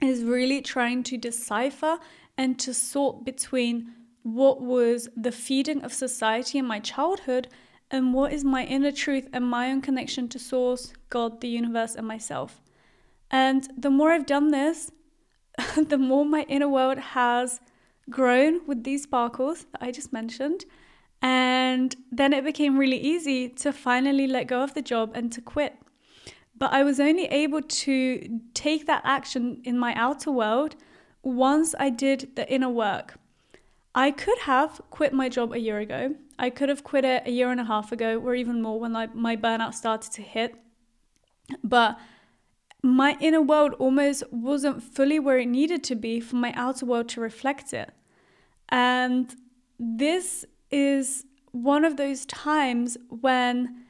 is 0.00 0.22
really 0.22 0.60
trying 0.60 1.02
to 1.04 1.16
decipher 1.16 1.98
and 2.36 2.58
to 2.58 2.74
sort 2.74 3.24
between 3.24 3.92
what 4.22 4.60
was 4.60 5.08
the 5.16 5.32
feeding 5.32 5.82
of 5.82 5.92
society 5.92 6.58
in 6.58 6.64
my 6.64 6.80
childhood 6.80 7.48
and 7.90 8.14
what 8.14 8.32
is 8.32 8.42
my 8.42 8.64
inner 8.64 8.90
truth 8.90 9.28
and 9.32 9.44
my 9.48 9.70
own 9.70 9.80
connection 9.80 10.28
to 10.28 10.38
Source, 10.38 10.92
God, 11.10 11.40
the 11.40 11.48
universe, 11.48 11.94
and 11.94 12.08
myself. 12.08 12.60
And 13.30 13.68
the 13.76 13.90
more 13.90 14.10
I've 14.12 14.26
done 14.26 14.50
this, 14.50 14.90
the 15.76 15.98
more 15.98 16.24
my 16.24 16.44
inner 16.48 16.68
world 16.68 16.98
has 16.98 17.60
grown 18.10 18.66
with 18.66 18.84
these 18.84 19.04
sparkles 19.04 19.66
that 19.72 19.82
I 19.82 19.90
just 19.90 20.12
mentioned. 20.12 20.64
And 21.22 21.94
then 22.10 22.32
it 22.32 22.44
became 22.44 22.78
really 22.78 22.98
easy 22.98 23.48
to 23.48 23.72
finally 23.72 24.26
let 24.26 24.46
go 24.46 24.62
of 24.62 24.74
the 24.74 24.82
job 24.82 25.12
and 25.14 25.32
to 25.32 25.40
quit. 25.40 25.76
But 26.56 26.72
I 26.72 26.82
was 26.82 27.00
only 27.00 27.24
able 27.26 27.62
to 27.62 28.40
take 28.54 28.86
that 28.86 29.02
action 29.04 29.60
in 29.64 29.78
my 29.78 29.94
outer 29.94 30.30
world 30.30 30.76
once 31.24 31.74
I 31.78 31.90
did 31.90 32.36
the 32.36 32.50
inner 32.52 32.68
work. 32.68 33.14
I 33.94 34.10
could 34.10 34.38
have 34.40 34.80
quit 34.90 35.12
my 35.12 35.28
job 35.28 35.52
a 35.52 35.60
year 35.60 35.78
ago. 35.78 36.16
I 36.38 36.50
could 36.50 36.68
have 36.68 36.84
quit 36.84 37.04
it 37.04 37.22
a 37.26 37.30
year 37.30 37.50
and 37.50 37.60
a 37.60 37.64
half 37.64 37.92
ago, 37.92 38.18
or 38.18 38.34
even 38.34 38.60
more 38.60 38.78
when 38.78 38.96
I, 38.96 39.06
my 39.06 39.36
burnout 39.36 39.74
started 39.74 40.12
to 40.12 40.22
hit. 40.22 40.54
But 41.62 41.98
my 42.82 43.16
inner 43.20 43.40
world 43.40 43.74
almost 43.78 44.24
wasn't 44.32 44.82
fully 44.82 45.18
where 45.18 45.38
it 45.38 45.46
needed 45.46 45.84
to 45.84 45.94
be 45.94 46.20
for 46.20 46.36
my 46.36 46.52
outer 46.54 46.86
world 46.86 47.08
to 47.10 47.20
reflect 47.20 47.72
it. 47.72 47.90
And 48.68 49.34
this 49.78 50.44
is 50.70 51.24
one 51.52 51.84
of 51.84 51.96
those 51.96 52.26
times 52.26 52.98
when 53.08 53.84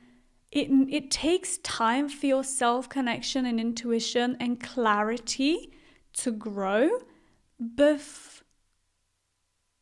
it, 0.52 0.68
it 0.88 1.10
takes 1.10 1.58
time 1.58 2.08
for 2.08 2.26
your 2.26 2.44
self 2.44 2.88
connection 2.88 3.46
and 3.46 3.58
intuition 3.58 4.36
and 4.38 4.60
clarity 4.60 5.72
to 6.14 6.30
grow 6.30 6.90
bef- 7.76 8.42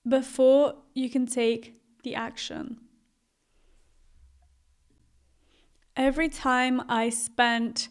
before 0.06 0.74
you 0.94 1.08
can 1.08 1.26
take 1.26 1.80
the 2.02 2.14
action. 2.14 2.78
Every 5.96 6.28
time 6.28 6.82
I 6.88 7.10
spent 7.10 7.88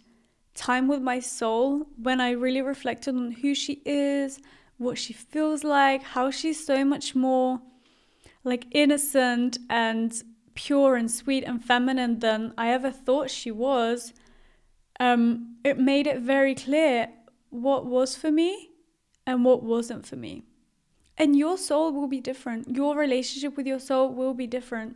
time 0.55 0.87
with 0.87 1.01
my 1.01 1.19
soul, 1.19 1.87
when 2.01 2.19
I 2.19 2.31
really 2.31 2.61
reflected 2.61 3.15
on 3.15 3.31
who 3.31 3.53
she 3.53 3.81
is, 3.85 4.39
what 4.77 4.97
she 4.97 5.13
feels 5.13 5.63
like, 5.63 6.03
how 6.03 6.31
she's 6.31 6.65
so 6.65 6.83
much 6.83 7.15
more 7.15 7.61
like 8.43 8.65
innocent 8.71 9.59
and 9.69 10.11
pure 10.55 10.95
and 10.95 11.09
sweet 11.09 11.43
and 11.43 11.63
feminine 11.63 12.19
than 12.19 12.53
I 12.57 12.71
ever 12.71 12.91
thought 12.91 13.29
she 13.29 13.51
was, 13.51 14.13
um, 14.99 15.57
it 15.63 15.77
made 15.77 16.07
it 16.07 16.19
very 16.19 16.55
clear 16.55 17.09
what 17.49 17.85
was 17.85 18.15
for 18.15 18.31
me 18.31 18.70
and 19.25 19.45
what 19.45 19.63
wasn't 19.63 20.05
for 20.05 20.15
me. 20.15 20.43
And 21.17 21.35
your 21.35 21.57
soul 21.57 21.91
will 21.91 22.07
be 22.07 22.19
different. 22.19 22.75
Your 22.75 22.95
relationship 22.95 23.55
with 23.55 23.67
your 23.67 23.79
soul 23.79 24.13
will 24.13 24.33
be 24.33 24.47
different. 24.47 24.95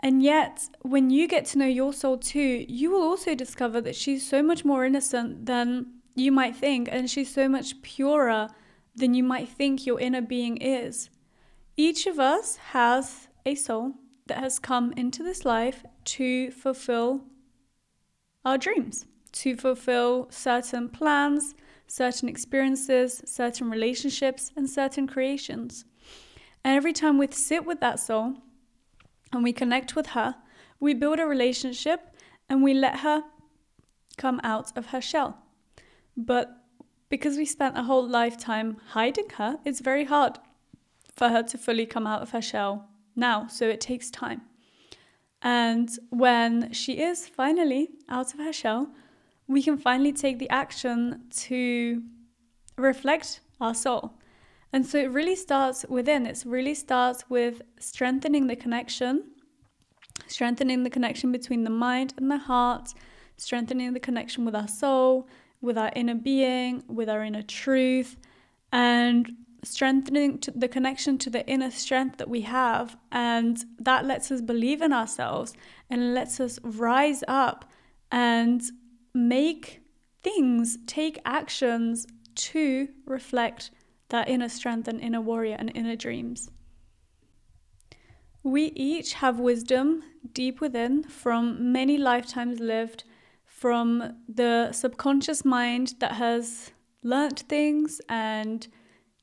And 0.00 0.22
yet, 0.22 0.68
when 0.82 1.10
you 1.10 1.26
get 1.26 1.46
to 1.46 1.58
know 1.58 1.66
your 1.66 1.92
soul 1.92 2.18
too, 2.18 2.64
you 2.68 2.90
will 2.90 3.02
also 3.02 3.34
discover 3.34 3.80
that 3.80 3.96
she's 3.96 4.26
so 4.26 4.42
much 4.42 4.64
more 4.64 4.84
innocent 4.84 5.46
than 5.46 5.86
you 6.14 6.30
might 6.30 6.54
think, 6.54 6.88
and 6.92 7.10
she's 7.10 7.32
so 7.32 7.48
much 7.48 7.82
purer 7.82 8.48
than 8.94 9.14
you 9.14 9.22
might 9.22 9.48
think 9.48 9.86
your 9.86 9.98
inner 9.98 10.20
being 10.20 10.56
is. 10.58 11.10
Each 11.76 12.06
of 12.06 12.20
us 12.20 12.56
has 12.72 13.28
a 13.44 13.54
soul 13.54 13.94
that 14.26 14.38
has 14.38 14.58
come 14.58 14.92
into 14.96 15.22
this 15.22 15.44
life 15.44 15.84
to 16.04 16.50
fulfill 16.50 17.24
our 18.44 18.58
dreams, 18.58 19.06
to 19.32 19.56
fulfill 19.56 20.28
certain 20.30 20.88
plans, 20.88 21.54
certain 21.94 22.28
experiences, 22.28 23.22
certain 23.24 23.70
relationships, 23.70 24.50
and 24.56 24.68
certain 24.68 25.06
creations. 25.06 25.84
And 26.64 26.76
every 26.76 26.92
time 26.92 27.18
we 27.18 27.28
sit 27.30 27.64
with 27.64 27.78
that 27.82 28.00
soul 28.00 28.34
and 29.32 29.44
we 29.44 29.52
connect 29.52 29.94
with 29.94 30.08
her, 30.08 30.34
we 30.80 30.92
build 30.92 31.20
a 31.20 31.24
relationship 31.24 32.00
and 32.48 32.64
we 32.64 32.74
let 32.74 32.98
her 33.00 33.22
come 34.16 34.40
out 34.42 34.76
of 34.76 34.86
her 34.86 35.00
shell. 35.00 35.38
But 36.16 36.64
because 37.10 37.36
we 37.36 37.44
spent 37.44 37.78
a 37.78 37.84
whole 37.84 38.04
lifetime 38.04 38.78
hiding 38.88 39.30
her, 39.38 39.60
it's 39.64 39.78
very 39.78 40.04
hard 40.04 40.40
for 41.14 41.28
her 41.28 41.44
to 41.44 41.56
fully 41.56 41.86
come 41.86 42.08
out 42.08 42.22
of 42.22 42.30
her 42.30 42.42
shell 42.42 42.88
now, 43.14 43.46
so 43.46 43.68
it 43.68 43.80
takes 43.80 44.10
time. 44.10 44.40
And 45.40 45.88
when 46.10 46.72
she 46.72 46.94
is 46.94 47.28
finally 47.28 47.90
out 48.08 48.34
of 48.34 48.40
her 48.40 48.52
shell, 48.52 48.88
we 49.46 49.62
can 49.62 49.76
finally 49.76 50.12
take 50.12 50.38
the 50.38 50.50
action 50.50 51.22
to 51.30 52.02
reflect 52.76 53.40
our 53.60 53.74
soul. 53.74 54.14
And 54.72 54.84
so 54.84 54.98
it 54.98 55.10
really 55.10 55.36
starts 55.36 55.84
within. 55.88 56.26
It 56.26 56.42
really 56.46 56.74
starts 56.74 57.24
with 57.28 57.62
strengthening 57.78 58.48
the 58.48 58.56
connection, 58.56 59.24
strengthening 60.26 60.82
the 60.82 60.90
connection 60.90 61.30
between 61.30 61.64
the 61.64 61.70
mind 61.70 62.14
and 62.16 62.30
the 62.30 62.38
heart, 62.38 62.92
strengthening 63.36 63.92
the 63.92 64.00
connection 64.00 64.44
with 64.44 64.54
our 64.54 64.68
soul, 64.68 65.28
with 65.60 65.78
our 65.78 65.92
inner 65.94 66.14
being, 66.14 66.82
with 66.88 67.08
our 67.08 67.22
inner 67.22 67.42
truth, 67.42 68.16
and 68.72 69.30
strengthening 69.62 70.42
the 70.54 70.68
connection 70.68 71.18
to 71.18 71.30
the 71.30 71.46
inner 71.46 71.70
strength 71.70 72.18
that 72.18 72.28
we 72.28 72.42
have. 72.42 72.96
And 73.12 73.64
that 73.78 74.04
lets 74.04 74.30
us 74.30 74.40
believe 74.40 74.82
in 74.82 74.92
ourselves 74.92 75.54
and 75.88 76.14
lets 76.14 76.40
us 76.40 76.58
rise 76.62 77.22
up 77.28 77.70
and 78.10 78.62
make 79.14 79.82
things, 80.22 80.78
take 80.86 81.20
actions 81.24 82.06
to 82.34 82.88
reflect 83.06 83.70
that 84.08 84.28
inner 84.28 84.48
strength 84.48 84.88
and 84.88 85.00
inner 85.00 85.20
warrior 85.20 85.56
and 85.58 85.70
inner 85.74 85.96
dreams. 85.96 86.50
We 88.42 88.64
each 88.74 89.14
have 89.14 89.38
wisdom 89.38 90.02
deep 90.32 90.60
within 90.60 91.04
from 91.04 91.72
many 91.72 91.96
lifetimes 91.96 92.60
lived, 92.60 93.04
from 93.44 94.16
the 94.28 94.72
subconscious 94.72 95.44
mind 95.44 95.94
that 96.00 96.12
has 96.12 96.72
learnt 97.02 97.40
things 97.48 98.00
and 98.08 98.66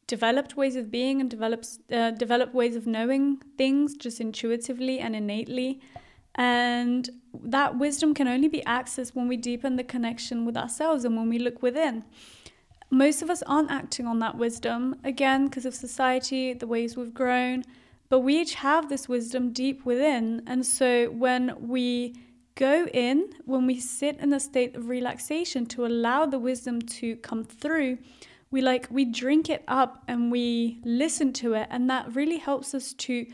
developed 0.08 0.58
ways 0.58 0.76
of 0.76 0.90
being 0.90 1.22
and 1.22 1.30
develops 1.30 1.80
uh, 1.92 2.12
developed 2.12 2.54
ways 2.54 2.76
of 2.76 2.88
knowing 2.88 3.38
things 3.58 3.96
just 3.96 4.20
intuitively 4.20 5.00
and 5.00 5.16
innately 5.16 5.80
and 6.36 7.10
that 7.44 7.78
wisdom 7.78 8.14
can 8.14 8.28
only 8.28 8.48
be 8.48 8.62
accessed 8.68 9.16
when 9.16 9.28
we 9.28 9.38
deepen 9.38 9.76
the 9.76 9.84
connection 9.84 10.46
with 10.46 10.58
ourselves 10.58 11.06
and 11.06 11.16
when 11.16 11.30
we 11.30 11.40
look 11.40 11.62
within 11.62 12.04
most 12.92 13.22
of 13.22 13.30
us 13.30 13.42
aren't 13.44 13.72
acting 13.72 14.06
on 14.06 14.20
that 14.20 14.38
wisdom, 14.38 14.96
again, 15.04 15.46
because 15.46 15.66
of 15.66 15.74
society, 15.74 16.54
the 16.54 16.68
ways 16.68 16.98
we've 16.98 17.14
grown, 17.14 17.64
but 18.10 18.20
we 18.20 18.42
each 18.42 18.56
have 18.56 18.90
this 18.90 19.08
wisdom 19.08 19.54
deep 19.54 19.86
within. 19.86 20.44
And 20.46 20.66
so 20.66 21.10
when 21.10 21.56
we 21.58 22.16
go 22.56 22.88
in, 22.88 23.30
when 23.46 23.66
we 23.66 23.80
sit 23.80 24.18
in 24.20 24.34
a 24.34 24.40
state 24.42 24.76
of 24.76 24.90
relaxation 24.90 25.66
to 25.68 25.86
allow 25.86 26.26
the 26.26 26.38
wisdom 26.38 26.82
to 26.82 27.16
come 27.18 27.46
through, 27.46 27.98
we 28.52 28.62
like 28.62 28.88
we 28.92 29.06
drink 29.06 29.50
it 29.50 29.64
up 29.70 30.04
and 30.10 30.30
we 30.30 30.82
listen 30.84 31.32
to 31.32 31.54
it 31.54 31.70
and 31.72 31.90
that 31.90 32.14
really 32.14 32.36
helps 32.36 32.76
us 32.76 32.92
to 32.92 33.26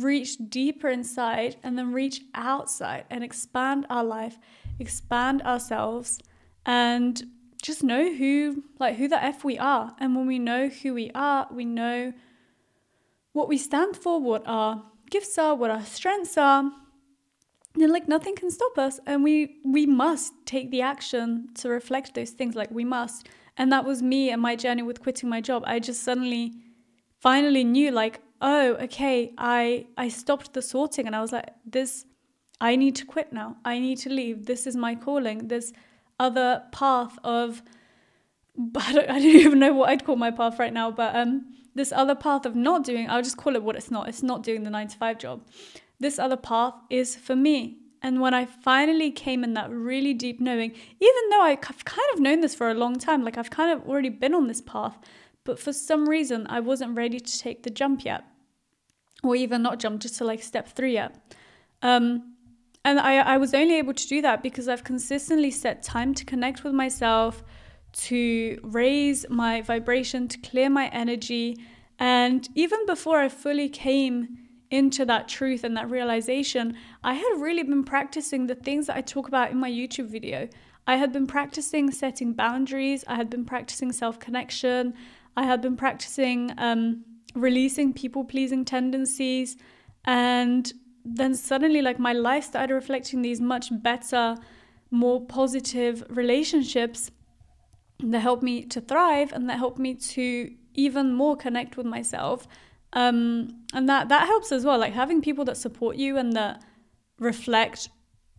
reach 0.00 0.36
deeper 0.48 0.88
inside 0.88 1.56
and 1.62 1.78
then 1.78 1.92
reach 1.92 2.22
outside 2.34 3.04
and 3.10 3.24
expand 3.24 3.86
our 3.88 4.04
life 4.04 4.38
expand 4.78 5.42
ourselves 5.42 6.18
and 6.66 7.24
just 7.62 7.82
know 7.82 8.12
who 8.14 8.62
like 8.78 8.96
who 8.96 9.08
the 9.08 9.22
f 9.22 9.42
we 9.44 9.58
are. 9.58 9.92
And 9.98 10.14
when 10.14 10.26
we 10.26 10.38
know 10.38 10.68
who 10.68 10.94
we 10.94 11.10
are 11.14 11.46
we 11.50 11.64
know 11.64 12.12
what 13.32 13.48
we 13.48 13.58
stand 13.58 13.96
for 13.96 14.20
what 14.20 14.42
our 14.46 14.84
gifts 15.10 15.38
are 15.38 15.54
what 15.54 15.70
our 15.70 15.84
strengths 15.84 16.36
are 16.36 16.70
then 17.74 17.92
like 17.92 18.08
nothing 18.08 18.34
can 18.34 18.50
stop 18.50 18.76
us. 18.78 19.00
And 19.06 19.22
we 19.22 19.56
we 19.64 19.86
must 19.86 20.32
take 20.46 20.70
the 20.70 20.82
action 20.82 21.48
to 21.56 21.68
reflect 21.68 22.14
those 22.14 22.30
things 22.30 22.54
like 22.54 22.70
we 22.70 22.84
must. 22.84 23.28
And 23.56 23.72
that 23.72 23.84
was 23.84 24.02
me 24.02 24.30
and 24.30 24.40
my 24.40 24.56
journey 24.56 24.82
with 24.82 25.00
quitting 25.02 25.28
my 25.28 25.40
job. 25.40 25.64
I 25.66 25.78
just 25.78 26.02
suddenly 26.02 26.54
finally 27.20 27.64
knew 27.64 27.90
like 27.90 28.20
oh 28.40 28.74
okay 28.74 29.32
i 29.38 29.86
i 29.96 30.08
stopped 30.08 30.52
the 30.54 30.62
sorting 30.62 31.06
and 31.06 31.14
i 31.16 31.20
was 31.20 31.32
like 31.32 31.50
this 31.64 32.04
i 32.60 32.76
need 32.76 32.94
to 32.94 33.04
quit 33.04 33.32
now 33.32 33.56
i 33.64 33.78
need 33.78 33.98
to 33.98 34.08
leave 34.10 34.46
this 34.46 34.66
is 34.66 34.76
my 34.76 34.94
calling 34.94 35.48
this 35.48 35.72
other 36.20 36.62
path 36.72 37.18
of 37.24 37.62
I 38.76 38.92
don't, 38.92 39.10
I 39.10 39.18
don't 39.18 39.36
even 39.36 39.58
know 39.58 39.72
what 39.72 39.88
I'd 39.88 40.04
call 40.04 40.16
my 40.16 40.30
path 40.30 40.58
right 40.58 40.72
now, 40.72 40.90
but 40.90 41.14
um, 41.14 41.54
this 41.74 41.92
other 41.92 42.14
path 42.14 42.44
of 42.44 42.56
not 42.56 42.84
doing, 42.84 43.08
I'll 43.08 43.22
just 43.22 43.36
call 43.36 43.54
it 43.54 43.62
what 43.62 43.76
it's 43.76 43.90
not. 43.90 44.08
It's 44.08 44.22
not 44.22 44.42
doing 44.42 44.64
the 44.64 44.70
nine 44.70 44.88
to 44.88 44.96
five 44.96 45.18
job. 45.18 45.46
This 46.00 46.18
other 46.18 46.36
path 46.36 46.74
is 46.90 47.16
for 47.16 47.36
me. 47.36 47.78
And 48.00 48.20
when 48.20 48.32
I 48.32 48.44
finally 48.44 49.10
came 49.10 49.42
in 49.42 49.54
that 49.54 49.70
really 49.70 50.14
deep 50.14 50.40
knowing, 50.40 50.70
even 50.70 51.30
though 51.30 51.42
I've 51.42 51.60
kind 51.60 52.08
of 52.14 52.20
known 52.20 52.40
this 52.40 52.54
for 52.54 52.70
a 52.70 52.74
long 52.74 52.96
time, 52.96 53.24
like 53.24 53.36
I've 53.36 53.50
kind 53.50 53.72
of 53.72 53.88
already 53.88 54.08
been 54.08 54.34
on 54.34 54.46
this 54.46 54.60
path, 54.60 54.96
but 55.48 55.58
for 55.58 55.72
some 55.72 56.06
reason 56.06 56.46
I 56.50 56.60
wasn't 56.60 56.94
ready 56.94 57.18
to 57.18 57.38
take 57.38 57.62
the 57.62 57.70
jump 57.70 58.04
yet, 58.04 58.22
or 59.24 59.34
even 59.34 59.62
not 59.62 59.78
jump, 59.78 60.02
just 60.02 60.18
to 60.18 60.24
like 60.26 60.42
step 60.42 60.68
three 60.68 60.92
yet. 60.92 61.16
Um, 61.80 62.34
and 62.84 63.00
I, 63.00 63.20
I 63.20 63.38
was 63.38 63.54
only 63.54 63.78
able 63.78 63.94
to 63.94 64.06
do 64.06 64.20
that 64.20 64.42
because 64.42 64.68
I've 64.68 64.84
consistently 64.84 65.50
set 65.50 65.82
time 65.82 66.12
to 66.16 66.26
connect 66.26 66.64
with 66.64 66.74
myself, 66.74 67.42
to 68.08 68.60
raise 68.62 69.24
my 69.30 69.62
vibration, 69.62 70.28
to 70.28 70.38
clear 70.38 70.68
my 70.68 70.88
energy. 70.88 71.56
And 71.98 72.46
even 72.54 72.84
before 72.84 73.18
I 73.18 73.30
fully 73.30 73.70
came 73.70 74.36
into 74.70 75.06
that 75.06 75.28
truth 75.28 75.64
and 75.64 75.74
that 75.78 75.88
realization, 75.88 76.76
I 77.02 77.14
had 77.14 77.32
really 77.38 77.62
been 77.62 77.84
practicing 77.84 78.48
the 78.48 78.54
things 78.54 78.88
that 78.88 78.98
I 78.98 79.00
talk 79.00 79.28
about 79.28 79.50
in 79.50 79.56
my 79.56 79.70
YouTube 79.70 80.08
video. 80.08 80.46
I 80.86 80.96
had 80.96 81.10
been 81.10 81.26
practicing 81.26 81.90
setting 81.90 82.34
boundaries, 82.34 83.02
I 83.06 83.14
had 83.16 83.30
been 83.30 83.46
practicing 83.46 83.92
self 83.92 84.18
connection, 84.18 84.92
I 85.38 85.44
had 85.44 85.60
been 85.60 85.76
practicing 85.76 86.52
um, 86.58 87.04
releasing 87.34 87.92
people 87.92 88.24
pleasing 88.24 88.64
tendencies. 88.64 89.56
And 90.04 90.72
then 91.04 91.34
suddenly 91.34 91.82
like 91.82 91.98
my 91.98 92.12
life 92.12 92.44
started 92.44 92.74
reflecting 92.74 93.22
these 93.22 93.40
much 93.40 93.68
better 93.82 94.36
more 94.90 95.24
positive 95.24 96.04
relationships 96.08 97.10
that 98.00 98.20
helped 98.20 98.42
me 98.42 98.64
to 98.64 98.80
thrive 98.80 99.32
and 99.32 99.48
that 99.48 99.58
helped 99.58 99.78
me 99.78 99.94
to 99.94 100.50
even 100.74 101.12
more 101.12 101.36
connect 101.36 101.76
with 101.76 101.86
myself 101.86 102.46
um, 102.92 103.64
and 103.74 103.88
that 103.88 104.08
that 104.08 104.26
helps 104.26 104.50
as 104.52 104.64
well 104.64 104.78
like 104.78 104.92
having 104.92 105.20
people 105.20 105.44
that 105.44 105.56
support 105.56 105.96
you 105.96 106.16
and 106.16 106.32
that 106.34 106.62
reflect 107.18 107.88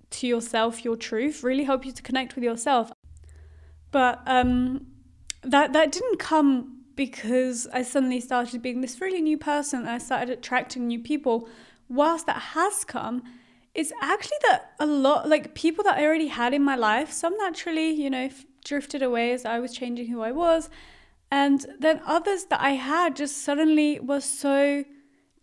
to 0.09 0.25
yourself 0.27 0.83
your 0.83 0.95
truth 0.95 1.43
really 1.43 1.65
help 1.65 1.85
you 1.85 1.91
to 1.91 2.01
connect 2.01 2.35
with 2.35 2.43
yourself 2.43 2.91
but 3.91 4.21
um, 4.25 4.87
that 5.43 5.73
that 5.73 5.91
didn't 5.91 6.17
come 6.17 6.78
because 6.99 7.65
I 7.71 7.81
suddenly 7.81 8.19
started 8.19 8.61
being 8.61 8.81
this 8.81 8.99
really 8.99 9.21
new 9.21 9.37
person 9.37 9.79
and 9.79 9.89
I 9.89 9.99
started 9.99 10.31
attracting 10.31 10.85
new 10.85 10.99
people 10.99 11.47
whilst 11.87 12.25
that 12.25 12.41
has 12.57 12.83
come, 12.83 13.23
it's 13.73 13.93
actually 14.01 14.39
that 14.49 14.73
a 14.81 14.85
lot, 14.85 15.29
like 15.29 15.55
people 15.55 15.81
that 15.85 15.97
I 15.97 16.05
already 16.05 16.27
had 16.27 16.53
in 16.53 16.61
my 16.61 16.75
life, 16.75 17.09
some 17.13 17.37
naturally, 17.37 17.89
you 17.89 18.09
know, 18.09 18.29
drifted 18.65 19.01
away 19.01 19.31
as 19.31 19.45
I 19.45 19.59
was 19.59 19.73
changing 19.73 20.07
who 20.07 20.21
I 20.21 20.33
was. 20.33 20.69
And 21.31 21.65
then 21.79 22.01
others 22.05 22.43
that 22.49 22.59
I 22.59 22.71
had 22.71 23.15
just 23.15 23.45
suddenly 23.45 24.01
was 24.01 24.25
so 24.25 24.83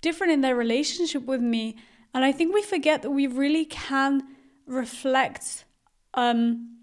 different 0.03 0.35
in 0.35 0.42
their 0.42 0.57
relationship 0.57 1.25
with 1.25 1.40
me. 1.40 1.77
And 2.12 2.23
I 2.23 2.33
think 2.33 2.53
we 2.55 2.61
forget 2.61 3.01
that 3.01 3.12
we 3.12 3.27
really 3.27 3.64
can 3.64 4.25
reflect 4.66 5.64
um 6.12 6.76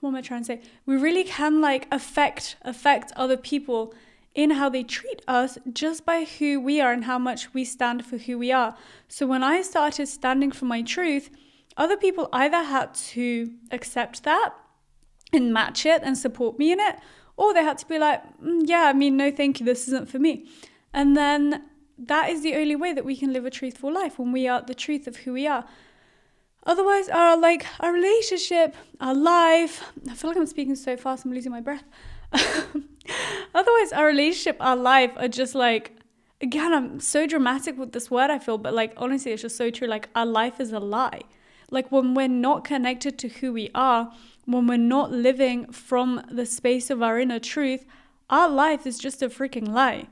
what 0.00 0.10
am 0.10 0.16
I 0.16 0.20
trying 0.20 0.42
to 0.42 0.46
say? 0.46 0.62
We 0.86 0.96
really 0.96 1.24
can 1.24 1.60
like 1.60 1.86
affect 1.90 2.56
affect 2.62 3.12
other 3.16 3.36
people 3.36 3.94
in 4.34 4.50
how 4.52 4.68
they 4.68 4.84
treat 4.84 5.22
us 5.26 5.58
just 5.72 6.06
by 6.06 6.24
who 6.24 6.60
we 6.60 6.80
are 6.80 6.92
and 6.92 7.04
how 7.04 7.18
much 7.18 7.52
we 7.54 7.64
stand 7.64 8.06
for 8.06 8.18
who 8.18 8.38
we 8.38 8.52
are. 8.52 8.76
So 9.08 9.26
when 9.26 9.42
I 9.42 9.62
started 9.62 10.06
standing 10.06 10.52
for 10.52 10.64
my 10.64 10.82
truth, 10.82 11.30
other 11.76 11.96
people 11.96 12.28
either 12.32 12.62
had 12.62 12.94
to 12.94 13.50
accept 13.72 14.22
that 14.24 14.54
and 15.32 15.52
match 15.52 15.84
it 15.84 16.02
and 16.04 16.16
support 16.16 16.58
me 16.58 16.72
in 16.72 16.80
it, 16.80 16.96
or 17.36 17.52
they 17.52 17.62
had 17.62 17.78
to 17.78 17.86
be 17.86 17.98
like, 17.98 18.22
mm, 18.40 18.62
yeah, 18.64 18.84
I 18.86 18.92
mean, 18.92 19.16
no, 19.16 19.30
thank 19.30 19.60
you, 19.60 19.66
this 19.66 19.88
isn't 19.88 20.08
for 20.08 20.18
me. 20.18 20.46
And 20.92 21.16
then 21.16 21.64
that 21.98 22.30
is 22.30 22.42
the 22.42 22.54
only 22.54 22.76
way 22.76 22.92
that 22.92 23.04
we 23.04 23.16
can 23.16 23.32
live 23.32 23.44
a 23.44 23.50
truthful 23.50 23.92
life 23.92 24.18
when 24.18 24.32
we 24.32 24.46
are 24.46 24.62
the 24.62 24.74
truth 24.74 25.06
of 25.06 25.16
who 25.16 25.32
we 25.32 25.46
are. 25.46 25.64
Otherwise, 26.68 27.08
our 27.08 27.34
like 27.38 27.64
our 27.80 27.90
relationship, 27.90 28.76
our 29.00 29.14
life. 29.14 29.82
I 30.08 30.14
feel 30.14 30.28
like 30.28 30.36
I'm 30.36 30.46
speaking 30.46 30.76
so 30.76 30.98
fast, 30.98 31.24
I'm 31.24 31.32
losing 31.32 31.50
my 31.50 31.62
breath. 31.62 31.84
Otherwise, 33.54 33.92
our 33.94 34.04
relationship, 34.04 34.58
our 34.60 34.76
life 34.76 35.12
are 35.16 35.28
just 35.28 35.54
like, 35.54 35.96
again, 36.42 36.74
I'm 36.74 37.00
so 37.00 37.26
dramatic 37.26 37.78
with 37.78 37.92
this 37.92 38.10
word, 38.10 38.30
I 38.30 38.38
feel, 38.38 38.58
but 38.58 38.74
like, 38.74 38.92
honestly, 38.98 39.32
it's 39.32 39.40
just 39.40 39.56
so 39.56 39.70
true. 39.70 39.88
Like, 39.88 40.10
our 40.14 40.26
life 40.26 40.60
is 40.60 40.70
a 40.72 40.78
lie. 40.78 41.22
Like, 41.70 41.90
when 41.90 42.12
we're 42.12 42.28
not 42.28 42.64
connected 42.64 43.18
to 43.20 43.28
who 43.28 43.54
we 43.54 43.70
are, 43.74 44.12
when 44.44 44.66
we're 44.66 44.76
not 44.76 45.10
living 45.10 45.72
from 45.72 46.22
the 46.30 46.44
space 46.44 46.90
of 46.90 47.02
our 47.02 47.18
inner 47.18 47.38
truth, 47.38 47.86
our 48.28 48.50
life 48.50 48.86
is 48.86 48.98
just 48.98 49.22
a 49.22 49.30
freaking 49.30 49.68
lie. 49.68 50.08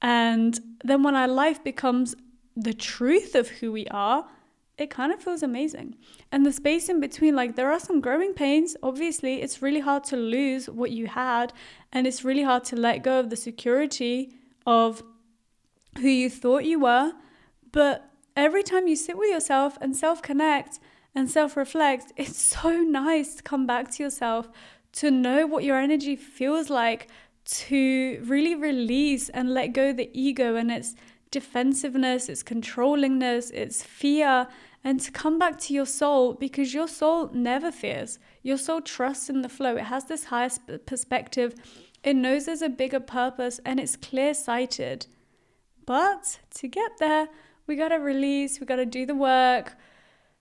And 0.00 0.58
then 0.82 1.02
when 1.02 1.14
our 1.14 1.28
life 1.28 1.62
becomes 1.62 2.14
the 2.56 2.72
truth 2.72 3.34
of 3.34 3.48
who 3.48 3.72
we 3.72 3.86
are, 3.88 4.26
it 4.78 4.90
kind 4.90 5.12
of 5.12 5.20
feels 5.20 5.42
amazing. 5.42 5.96
And 6.30 6.46
the 6.46 6.52
space 6.52 6.88
in 6.88 7.00
between, 7.00 7.34
like, 7.34 7.56
there 7.56 7.70
are 7.70 7.80
some 7.80 8.00
growing 8.00 8.32
pains. 8.32 8.76
Obviously, 8.82 9.42
it's 9.42 9.60
really 9.60 9.80
hard 9.80 10.04
to 10.04 10.16
lose 10.16 10.70
what 10.70 10.92
you 10.92 11.08
had, 11.08 11.52
and 11.92 12.06
it's 12.06 12.24
really 12.24 12.44
hard 12.44 12.64
to 12.64 12.76
let 12.76 13.02
go 13.02 13.18
of 13.18 13.28
the 13.28 13.36
security 13.36 14.32
of 14.64 15.02
who 15.98 16.08
you 16.08 16.30
thought 16.30 16.64
you 16.64 16.78
were. 16.78 17.12
But 17.72 18.08
every 18.36 18.62
time 18.62 18.86
you 18.86 18.94
sit 18.94 19.18
with 19.18 19.30
yourself 19.30 19.76
and 19.80 19.96
self 19.96 20.22
connect 20.22 20.78
and 21.12 21.28
self 21.28 21.56
reflect, 21.56 22.12
it's 22.16 22.38
so 22.38 22.80
nice 22.80 23.34
to 23.34 23.42
come 23.42 23.66
back 23.66 23.90
to 23.92 24.02
yourself, 24.04 24.48
to 24.92 25.10
know 25.10 25.46
what 25.46 25.64
your 25.64 25.78
energy 25.78 26.14
feels 26.14 26.70
like, 26.70 27.08
to 27.44 28.22
really 28.24 28.54
release 28.54 29.28
and 29.30 29.52
let 29.52 29.68
go 29.72 29.92
the 29.92 30.10
ego 30.12 30.54
and 30.54 30.70
its 30.70 30.94
defensiveness, 31.30 32.28
its 32.28 32.42
controllingness, 32.42 33.50
its 33.52 33.82
fear, 33.82 34.46
and 34.84 35.00
to 35.00 35.10
come 35.10 35.38
back 35.38 35.58
to 35.58 35.74
your 35.74 35.86
soul 35.86 36.34
because 36.34 36.72
your 36.72 36.88
soul 36.88 37.30
never 37.32 37.70
fears. 37.72 38.18
Your 38.42 38.58
soul 38.58 38.80
trusts 38.80 39.28
in 39.28 39.42
the 39.42 39.48
flow. 39.48 39.76
It 39.76 39.84
has 39.84 40.04
this 40.04 40.24
higher 40.24 40.50
perspective. 40.86 41.54
It 42.02 42.14
knows 42.14 42.46
there's 42.46 42.62
a 42.62 42.68
bigger 42.68 43.00
purpose 43.00 43.60
and 43.64 43.80
it's 43.80 43.96
clear 43.96 44.34
sighted. 44.34 45.06
But 45.84 46.38
to 46.56 46.68
get 46.68 46.92
there, 46.98 47.28
we 47.66 47.76
got 47.76 47.88
to 47.88 47.96
release, 47.96 48.60
we 48.60 48.66
got 48.66 48.76
to 48.76 48.86
do 48.86 49.04
the 49.04 49.14
work, 49.14 49.76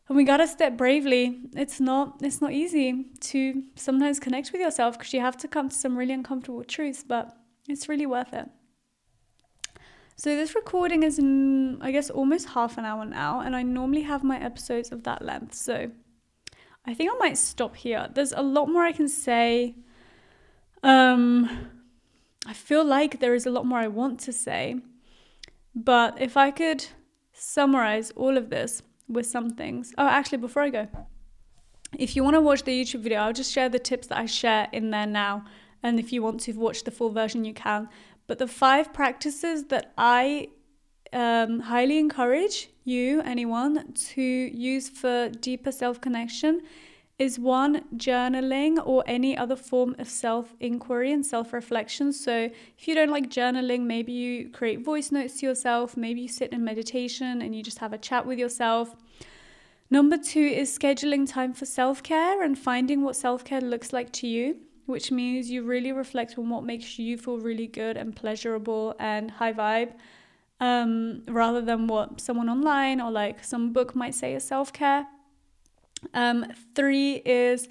and 0.08 0.16
we 0.16 0.24
got 0.24 0.38
to 0.38 0.48
step 0.48 0.78
bravely. 0.78 1.40
It's 1.56 1.80
not 1.80 2.20
it's 2.22 2.42
not 2.42 2.54
easy 2.54 3.06
to 3.20 3.64
sometimes 3.76 4.20
connect 4.20 4.52
with 4.52 4.62
yourself 4.62 4.98
because 4.98 5.14
you 5.14 5.22
have 5.22 5.38
to 5.38 5.48
come 5.48 5.70
to 5.70 5.76
some 5.76 5.98
really 5.98 6.14
uncomfortable 6.14 6.64
truths, 6.64 7.04
but 7.04 7.36
it's 7.68 7.90
really 7.90 8.06
worth 8.06 8.34
it. 8.34 8.50
So 10.20 10.36
this 10.36 10.56
recording 10.56 11.04
is, 11.04 11.20
in, 11.20 11.80
I 11.80 11.92
guess, 11.92 12.10
almost 12.10 12.50
half 12.50 12.80
an 12.80 12.86
hour 12.86 13.06
now, 13.06 13.42
and 13.42 13.56
I 13.56 13.62
normally 13.62 14.02
have 14.02 14.24
my 14.24 14.40
episodes 14.40 14.92
of 14.92 15.04
that 15.04 15.22
length. 15.22 15.54
So 15.54 15.92
I 16.86 16.96
think 16.96 17.12
I 17.14 17.18
might 17.20 17.38
stop 17.38 17.76
here. 17.76 18.08
There's 18.12 18.32
a 18.32 18.42
lot 18.42 18.68
more 18.68 18.84
I 18.84 18.94
can 18.94 19.08
say. 19.08 19.76
Um, 20.82 21.70
I 22.48 22.54
feel 22.54 22.84
like 22.84 23.20
there 23.20 23.36
is 23.36 23.46
a 23.46 23.52
lot 23.52 23.68
more 23.68 23.78
I 23.78 23.88
want 23.88 24.20
to 24.22 24.34
say, 24.34 24.78
but 25.76 26.20
if 26.20 26.36
I 26.36 26.50
could 26.50 26.88
summarize 27.32 28.10
all 28.12 28.38
of 28.38 28.50
this 28.50 28.82
with 29.08 29.28
some 29.28 29.52
things. 29.52 29.94
Oh, 30.00 30.08
actually, 30.08 30.40
before 30.40 30.64
I 30.64 30.70
go, 30.70 30.88
if 31.96 32.16
you 32.16 32.24
want 32.24 32.36
to 32.36 32.42
watch 32.42 32.64
the 32.64 32.72
YouTube 32.72 33.02
video, 33.02 33.20
I'll 33.20 33.34
just 33.34 33.54
share 33.54 33.70
the 33.70 33.78
tips 33.78 34.08
that 34.08 34.18
I 34.18 34.26
share 34.26 34.68
in 34.72 34.90
there 34.90 35.06
now. 35.06 35.46
And 35.84 36.00
if 36.00 36.12
you 36.12 36.24
want 36.24 36.40
to 36.42 36.54
watch 36.54 36.84
the 36.86 36.92
full 36.92 37.12
version, 37.12 37.46
you 37.46 37.54
can. 37.54 37.88
But 38.28 38.40
the 38.40 38.48
five 38.48 38.94
practices 38.94 39.66
that 39.66 39.94
I 39.98 40.50
um, 41.14 41.62
highly 41.62 41.98
encourage 41.98 42.70
you, 42.84 43.22
anyone, 43.22 43.94
to 43.94 44.22
use 44.22 44.90
for 44.90 45.30
deeper 45.30 45.72
self 45.72 46.00
connection 46.02 46.62
is 47.18 47.40
one, 47.40 47.84
journaling 47.96 48.78
or 48.86 49.04
any 49.08 49.36
other 49.36 49.56
form 49.56 49.96
of 49.98 50.08
self 50.08 50.54
inquiry 50.60 51.12
and 51.12 51.26
self 51.26 51.54
reflection. 51.54 52.12
So, 52.12 52.50
if 52.78 52.88
you 52.88 52.94
don't 52.96 53.10
like 53.10 53.30
journaling, 53.30 53.82
maybe 53.82 54.12
you 54.12 54.50
create 54.50 54.84
voice 54.84 55.12
notes 55.12 55.40
to 55.40 55.48
yourself, 55.48 55.96
maybe 55.98 56.22
you 56.22 56.28
sit 56.28 56.52
in 56.52 56.64
meditation 56.64 57.42
and 57.42 57.56
you 57.56 57.64
just 57.64 57.80
have 57.80 57.94
a 57.94 57.98
chat 57.98 58.26
with 58.26 58.38
yourself. 58.38 58.96
Number 59.90 60.18
two 60.18 60.42
is 60.42 60.78
scheduling 60.78 61.30
time 61.30 61.54
for 61.54 61.66
self 61.66 62.04
care 62.04 62.44
and 62.44 62.60
finding 62.60 63.04
what 63.04 63.16
self 63.16 63.46
care 63.46 63.62
looks 63.62 63.94
like 63.94 64.12
to 64.14 64.28
you 64.28 64.58
which 64.88 65.12
means 65.12 65.52
you 65.52 65.62
really 65.62 65.92
reflect 65.92 66.38
on 66.38 66.50
what 66.50 66.64
makes 66.64 66.98
you 66.98 67.18
feel 67.18 67.38
really 67.38 67.68
good 67.68 67.96
and 67.98 68.16
pleasurable 68.16 68.96
and 69.00 69.30
high 69.30 69.54
vibe 69.54 69.94
um, 70.60 71.22
rather 71.28 71.62
than 71.62 71.88
what 71.88 72.20
someone 72.20 72.50
online 72.50 73.00
or 73.00 73.12
like 73.12 73.44
some 73.44 73.74
book 73.74 73.96
might 73.96 74.16
say 74.16 74.34
is 74.34 74.44
self 74.44 74.74
care. 74.74 75.06
Um, 76.14 76.46
three 76.74 77.16
is 77.26 77.70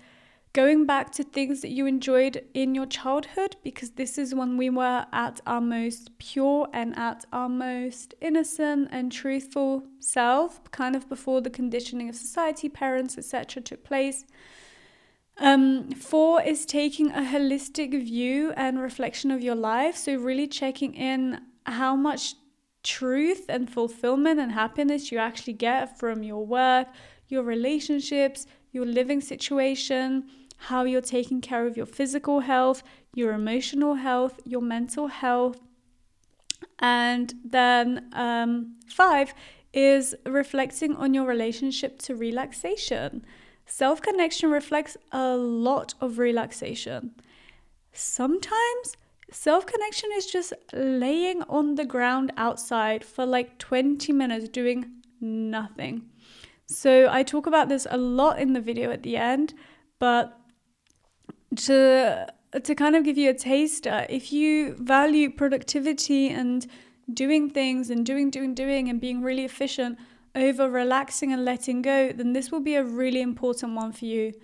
going 0.52 0.86
back 0.86 1.10
to 1.12 1.22
things 1.22 1.60
that 1.62 1.70
you 1.70 1.86
enjoyed 1.86 2.42
in 2.54 2.74
your 2.74 2.86
childhood 2.86 3.56
because 3.62 3.90
this 3.90 4.16
is 4.18 4.34
when 4.34 4.56
we 4.56 4.70
were 4.70 5.06
at 5.12 5.40
our 5.46 5.60
most 5.60 6.16
pure 6.18 6.68
and 6.72 6.98
at 6.98 7.24
our 7.32 7.48
most 7.48 8.14
innocent 8.20 8.88
and 8.90 9.12
truthful 9.12 9.86
self, 10.00 10.70
kind 10.70 10.96
of 10.96 11.08
before 11.08 11.40
the 11.40 11.50
conditioning 11.50 12.08
of 12.08 12.14
society, 12.14 12.68
parents, 12.68 13.18
etc., 13.18 13.62
took 13.62 13.84
place. 13.84 14.24
Um, 15.38 15.90
four 15.92 16.42
is 16.42 16.64
taking 16.64 17.10
a 17.10 17.20
holistic 17.20 17.90
view 17.90 18.52
and 18.56 18.80
reflection 18.80 19.30
of 19.30 19.42
your 19.42 19.54
life. 19.54 19.96
So, 19.96 20.16
really 20.16 20.48
checking 20.48 20.94
in 20.94 21.40
how 21.66 21.94
much 21.94 22.34
truth 22.82 23.44
and 23.48 23.68
fulfillment 23.68 24.40
and 24.40 24.52
happiness 24.52 25.10
you 25.12 25.18
actually 25.18 25.52
get 25.52 25.98
from 25.98 26.22
your 26.22 26.46
work, 26.46 26.88
your 27.28 27.42
relationships, 27.42 28.46
your 28.72 28.86
living 28.86 29.20
situation, 29.20 30.24
how 30.56 30.84
you're 30.84 31.00
taking 31.00 31.40
care 31.40 31.66
of 31.66 31.76
your 31.76 31.86
physical 31.86 32.40
health, 32.40 32.82
your 33.14 33.32
emotional 33.32 33.94
health, 33.94 34.40
your 34.44 34.62
mental 34.62 35.08
health. 35.08 35.60
And 36.78 37.34
then 37.44 38.08
um, 38.12 38.76
five 38.88 39.34
is 39.72 40.14
reflecting 40.24 40.96
on 40.96 41.12
your 41.12 41.26
relationship 41.26 41.98
to 42.02 42.14
relaxation. 42.14 43.24
Self 43.66 44.00
connection 44.00 44.50
reflects 44.50 44.96
a 45.10 45.36
lot 45.36 45.94
of 46.00 46.18
relaxation. 46.18 47.10
Sometimes 47.92 48.96
self 49.30 49.66
connection 49.66 50.10
is 50.14 50.26
just 50.26 50.52
laying 50.72 51.42
on 51.42 51.74
the 51.74 51.84
ground 51.84 52.32
outside 52.36 53.04
for 53.04 53.26
like 53.26 53.58
20 53.58 54.12
minutes 54.12 54.48
doing 54.48 54.86
nothing. 55.20 56.04
So 56.66 57.08
I 57.10 57.24
talk 57.24 57.46
about 57.46 57.68
this 57.68 57.86
a 57.90 57.98
lot 57.98 58.38
in 58.38 58.52
the 58.52 58.60
video 58.60 58.90
at 58.90 59.02
the 59.02 59.16
end, 59.16 59.54
but 59.98 60.38
to 61.56 62.26
to 62.62 62.74
kind 62.74 62.94
of 62.96 63.04
give 63.04 63.18
you 63.18 63.30
a 63.30 63.34
taster, 63.34 64.06
if 64.08 64.32
you 64.32 64.74
value 64.74 65.30
productivity 65.30 66.28
and 66.28 66.66
doing 67.12 67.50
things 67.50 67.90
and 67.90 68.06
doing 68.06 68.30
doing 68.30 68.54
doing 68.54 68.88
and 68.88 69.00
being 69.00 69.22
really 69.22 69.44
efficient, 69.44 69.98
over 70.36 70.70
relaxing 70.70 71.32
and 71.32 71.44
letting 71.44 71.82
go, 71.82 72.12
then 72.12 72.32
this 72.34 72.52
will 72.52 72.60
be 72.60 72.74
a 72.74 72.84
really 72.84 73.22
important 73.22 73.74
one 73.74 73.90
for 73.90 74.04
you. 74.04 74.34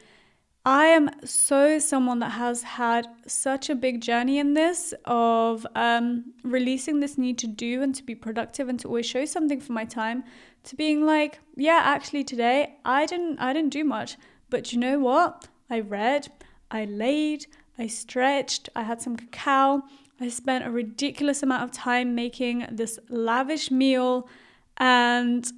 I 0.64 0.86
am 0.86 1.10
so 1.24 1.80
someone 1.80 2.20
that 2.20 2.30
has 2.30 2.62
had 2.62 3.08
such 3.26 3.68
a 3.68 3.74
big 3.74 4.00
journey 4.00 4.38
in 4.38 4.54
this 4.54 4.94
of 5.06 5.66
um, 5.74 6.32
releasing 6.44 7.00
this 7.00 7.18
need 7.18 7.36
to 7.38 7.48
do 7.48 7.82
and 7.82 7.92
to 7.96 8.02
be 8.04 8.14
productive 8.14 8.68
and 8.68 8.78
to 8.80 8.88
always 8.88 9.06
show 9.06 9.24
something 9.24 9.60
for 9.60 9.72
my 9.72 9.84
time 9.84 10.22
to 10.64 10.76
being 10.76 11.04
like, 11.04 11.40
yeah, 11.56 11.80
actually 11.82 12.22
today 12.22 12.76
I 12.84 13.06
didn't 13.06 13.40
I 13.40 13.52
didn't 13.52 13.72
do 13.72 13.82
much, 13.84 14.16
but 14.50 14.72
you 14.72 14.78
know 14.78 15.00
what? 15.00 15.48
I 15.68 15.80
read, 15.80 16.28
I 16.70 16.84
laid, 16.84 17.46
I 17.76 17.88
stretched, 17.88 18.68
I 18.76 18.82
had 18.82 19.02
some 19.02 19.16
cacao, 19.16 19.82
I 20.20 20.28
spent 20.28 20.64
a 20.64 20.70
ridiculous 20.70 21.42
amount 21.42 21.64
of 21.64 21.72
time 21.72 22.14
making 22.14 22.66
this 22.70 23.00
lavish 23.08 23.72
meal 23.72 24.28
and 24.76 25.50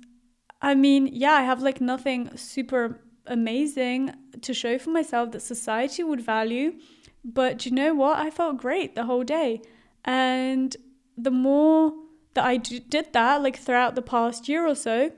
I 0.64 0.74
mean, 0.74 1.10
yeah, 1.12 1.32
I 1.32 1.42
have 1.42 1.60
like 1.62 1.80
nothing 1.82 2.34
super 2.36 2.98
amazing 3.26 4.14
to 4.40 4.54
show 4.54 4.78
for 4.78 4.90
myself 4.90 5.32
that 5.32 5.40
society 5.40 6.02
would 6.02 6.22
value. 6.22 6.78
But 7.22 7.66
you 7.66 7.72
know 7.72 7.94
what? 7.94 8.18
I 8.18 8.30
felt 8.30 8.56
great 8.56 8.94
the 8.94 9.04
whole 9.04 9.24
day. 9.24 9.60
And 10.06 10.74
the 11.18 11.30
more 11.30 11.92
that 12.32 12.44
I 12.44 12.56
did 12.56 13.12
that, 13.12 13.42
like 13.42 13.58
throughout 13.58 13.94
the 13.94 14.02
past 14.02 14.48
year 14.48 14.66
or 14.66 14.74
so, 14.74 15.12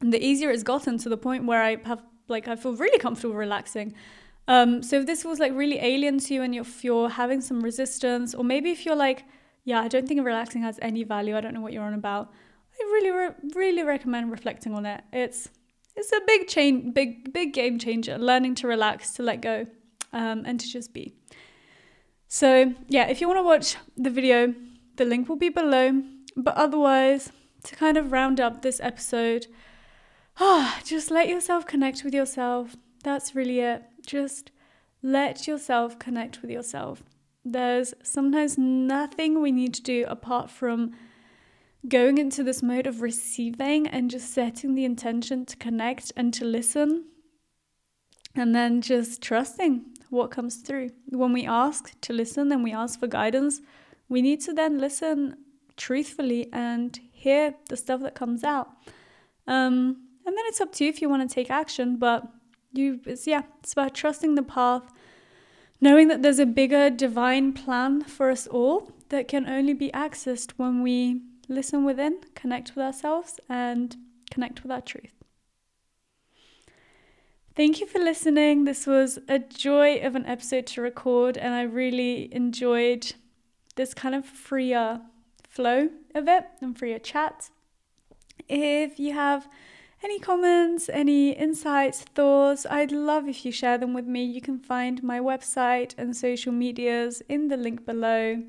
the 0.00 0.24
easier 0.24 0.50
it's 0.50 0.62
gotten 0.62 0.98
to 0.98 1.08
the 1.08 1.16
point 1.16 1.46
where 1.46 1.62
I 1.62 1.76
have, 1.84 2.02
like, 2.28 2.46
I 2.46 2.54
feel 2.54 2.74
really 2.74 2.98
comfortable 2.98 3.34
relaxing. 3.34 3.92
Um, 4.46 4.84
so 4.84 5.00
if 5.00 5.06
this 5.06 5.24
was 5.24 5.40
like 5.40 5.52
really 5.52 5.78
alien 5.80 6.18
to 6.18 6.34
you 6.34 6.42
and 6.42 6.54
if 6.54 6.84
you're 6.84 7.08
having 7.08 7.40
some 7.40 7.60
resistance, 7.60 8.34
or 8.34 8.44
maybe 8.44 8.70
if 8.70 8.86
you're 8.86 8.96
like, 8.96 9.24
yeah, 9.64 9.80
I 9.80 9.88
don't 9.88 10.06
think 10.06 10.24
relaxing 10.24 10.62
has 10.62 10.78
any 10.80 11.02
value, 11.02 11.36
I 11.36 11.40
don't 11.40 11.54
know 11.54 11.60
what 11.60 11.72
you're 11.72 11.84
on 11.84 11.94
about, 11.94 12.32
I 12.80 12.84
really, 12.84 13.10
re- 13.10 13.50
really 13.54 13.82
recommend 13.82 14.30
reflecting 14.30 14.74
on 14.74 14.86
it. 14.86 15.02
It's 15.12 15.48
it's 15.96 16.12
a 16.12 16.20
big 16.26 16.48
change, 16.48 16.94
big, 16.94 17.32
big 17.32 17.52
game 17.52 17.78
changer. 17.78 18.16
Learning 18.16 18.54
to 18.56 18.66
relax, 18.66 19.12
to 19.14 19.22
let 19.22 19.42
go, 19.42 19.66
um, 20.12 20.44
and 20.46 20.58
to 20.58 20.66
just 20.66 20.94
be. 20.94 21.14
So 22.28 22.74
yeah, 22.88 23.08
if 23.08 23.20
you 23.20 23.26
want 23.26 23.38
to 23.38 23.42
watch 23.42 23.76
the 23.96 24.10
video, 24.10 24.54
the 24.96 25.04
link 25.04 25.28
will 25.28 25.36
be 25.36 25.48
below. 25.48 26.02
But 26.36 26.54
otherwise, 26.54 27.32
to 27.64 27.76
kind 27.76 27.96
of 27.96 28.12
round 28.12 28.40
up 28.40 28.62
this 28.62 28.80
episode, 28.80 29.46
ah, 30.38 30.80
just 30.84 31.10
let 31.10 31.28
yourself 31.28 31.66
connect 31.66 32.04
with 32.04 32.14
yourself. 32.14 32.76
That's 33.02 33.34
really 33.34 33.60
it. 33.60 33.82
Just 34.06 34.50
let 35.02 35.46
yourself 35.46 35.98
connect 35.98 36.42
with 36.42 36.50
yourself. 36.50 37.02
There's 37.44 37.94
sometimes 38.02 38.58
nothing 38.58 39.40
we 39.40 39.50
need 39.50 39.74
to 39.74 39.82
do 39.82 40.04
apart 40.08 40.50
from 40.50 40.92
going 41.88 42.18
into 42.18 42.42
this 42.42 42.62
mode 42.62 42.86
of 42.86 43.00
receiving 43.00 43.86
and 43.86 44.10
just 44.10 44.32
setting 44.32 44.74
the 44.74 44.84
intention 44.84 45.46
to 45.46 45.56
connect 45.56 46.12
and 46.16 46.32
to 46.34 46.44
listen. 46.44 47.06
And 48.34 48.54
then 48.54 48.80
just 48.80 49.22
trusting 49.22 49.84
what 50.10 50.30
comes 50.30 50.56
through. 50.56 50.90
When 51.08 51.32
we 51.32 51.46
ask 51.46 51.98
to 52.02 52.12
listen 52.12 52.52
and 52.52 52.62
we 52.62 52.72
ask 52.72 53.00
for 53.00 53.06
guidance, 53.06 53.60
we 54.08 54.22
need 54.22 54.40
to 54.42 54.52
then 54.52 54.78
listen 54.78 55.36
truthfully 55.76 56.48
and 56.52 56.98
hear 57.12 57.54
the 57.68 57.76
stuff 57.76 58.02
that 58.02 58.14
comes 58.14 58.44
out. 58.44 58.68
Um, 59.46 60.06
and 60.26 60.36
then 60.36 60.44
it's 60.46 60.60
up 60.60 60.72
to 60.74 60.84
you 60.84 60.90
if 60.90 61.00
you 61.00 61.08
want 61.08 61.28
to 61.28 61.34
take 61.34 61.50
action, 61.50 61.96
but 61.96 62.24
you 62.72 63.00
it's 63.06 63.26
yeah, 63.26 63.42
it's 63.60 63.72
about 63.72 63.94
trusting 63.94 64.34
the 64.34 64.42
path, 64.42 64.92
knowing 65.80 66.08
that 66.08 66.22
there's 66.22 66.38
a 66.38 66.46
bigger 66.46 66.90
divine 66.90 67.52
plan 67.52 68.02
for 68.02 68.30
us 68.30 68.46
all 68.46 68.92
that 69.08 69.26
can 69.26 69.48
only 69.48 69.74
be 69.74 69.90
accessed 69.90 70.52
when 70.56 70.82
we 70.82 71.22
listen 71.50 71.84
within, 71.84 72.20
connect 72.34 72.74
with 72.74 72.84
ourselves, 72.84 73.38
and 73.48 73.96
connect 74.30 74.62
with 74.62 74.72
our 74.72 74.80
truth. 74.80 75.12
Thank 77.56 77.80
you 77.80 77.86
for 77.86 77.98
listening. 77.98 78.64
This 78.64 78.86
was 78.86 79.18
a 79.28 79.38
joy 79.38 79.96
of 79.96 80.14
an 80.14 80.24
episode 80.24 80.66
to 80.68 80.80
record, 80.80 81.36
and 81.36 81.52
I 81.52 81.62
really 81.62 82.32
enjoyed 82.32 83.12
this 83.74 83.92
kind 83.92 84.14
of 84.14 84.24
freer 84.24 85.00
flow 85.48 85.90
of 86.14 86.28
it 86.28 86.44
and 86.60 86.78
freer 86.78 86.98
chat. 86.98 87.50
If 88.48 88.98
you 88.98 89.12
have 89.12 89.48
any 90.02 90.18
comments, 90.18 90.88
any 90.88 91.32
insights, 91.32 92.02
thoughts, 92.02 92.64
I'd 92.70 92.92
love 92.92 93.28
if 93.28 93.44
you 93.44 93.52
share 93.52 93.76
them 93.76 93.92
with 93.92 94.06
me. 94.06 94.24
You 94.24 94.40
can 94.40 94.58
find 94.58 95.02
my 95.02 95.18
website 95.18 95.94
and 95.98 96.16
social 96.16 96.52
medias 96.52 97.20
in 97.28 97.48
the 97.48 97.56
link 97.56 97.84
below. 97.84 98.42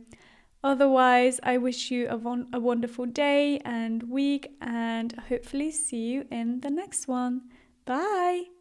Otherwise, 0.64 1.40
I 1.44 1.58
wish 1.58 1.90
you 1.90 2.08
a, 2.08 2.18
von- 2.18 2.48
a 2.54 2.60
wonderful 2.60 3.06
day 3.06 3.60
and 3.66 4.04
week, 4.04 4.56
and 4.62 5.12
hopefully 5.30 5.72
see 5.72 6.12
you 6.12 6.26
in 6.30 6.62
the 6.62 6.70
next 6.70 7.08
one. 7.08 7.50
Bye. 7.86 8.61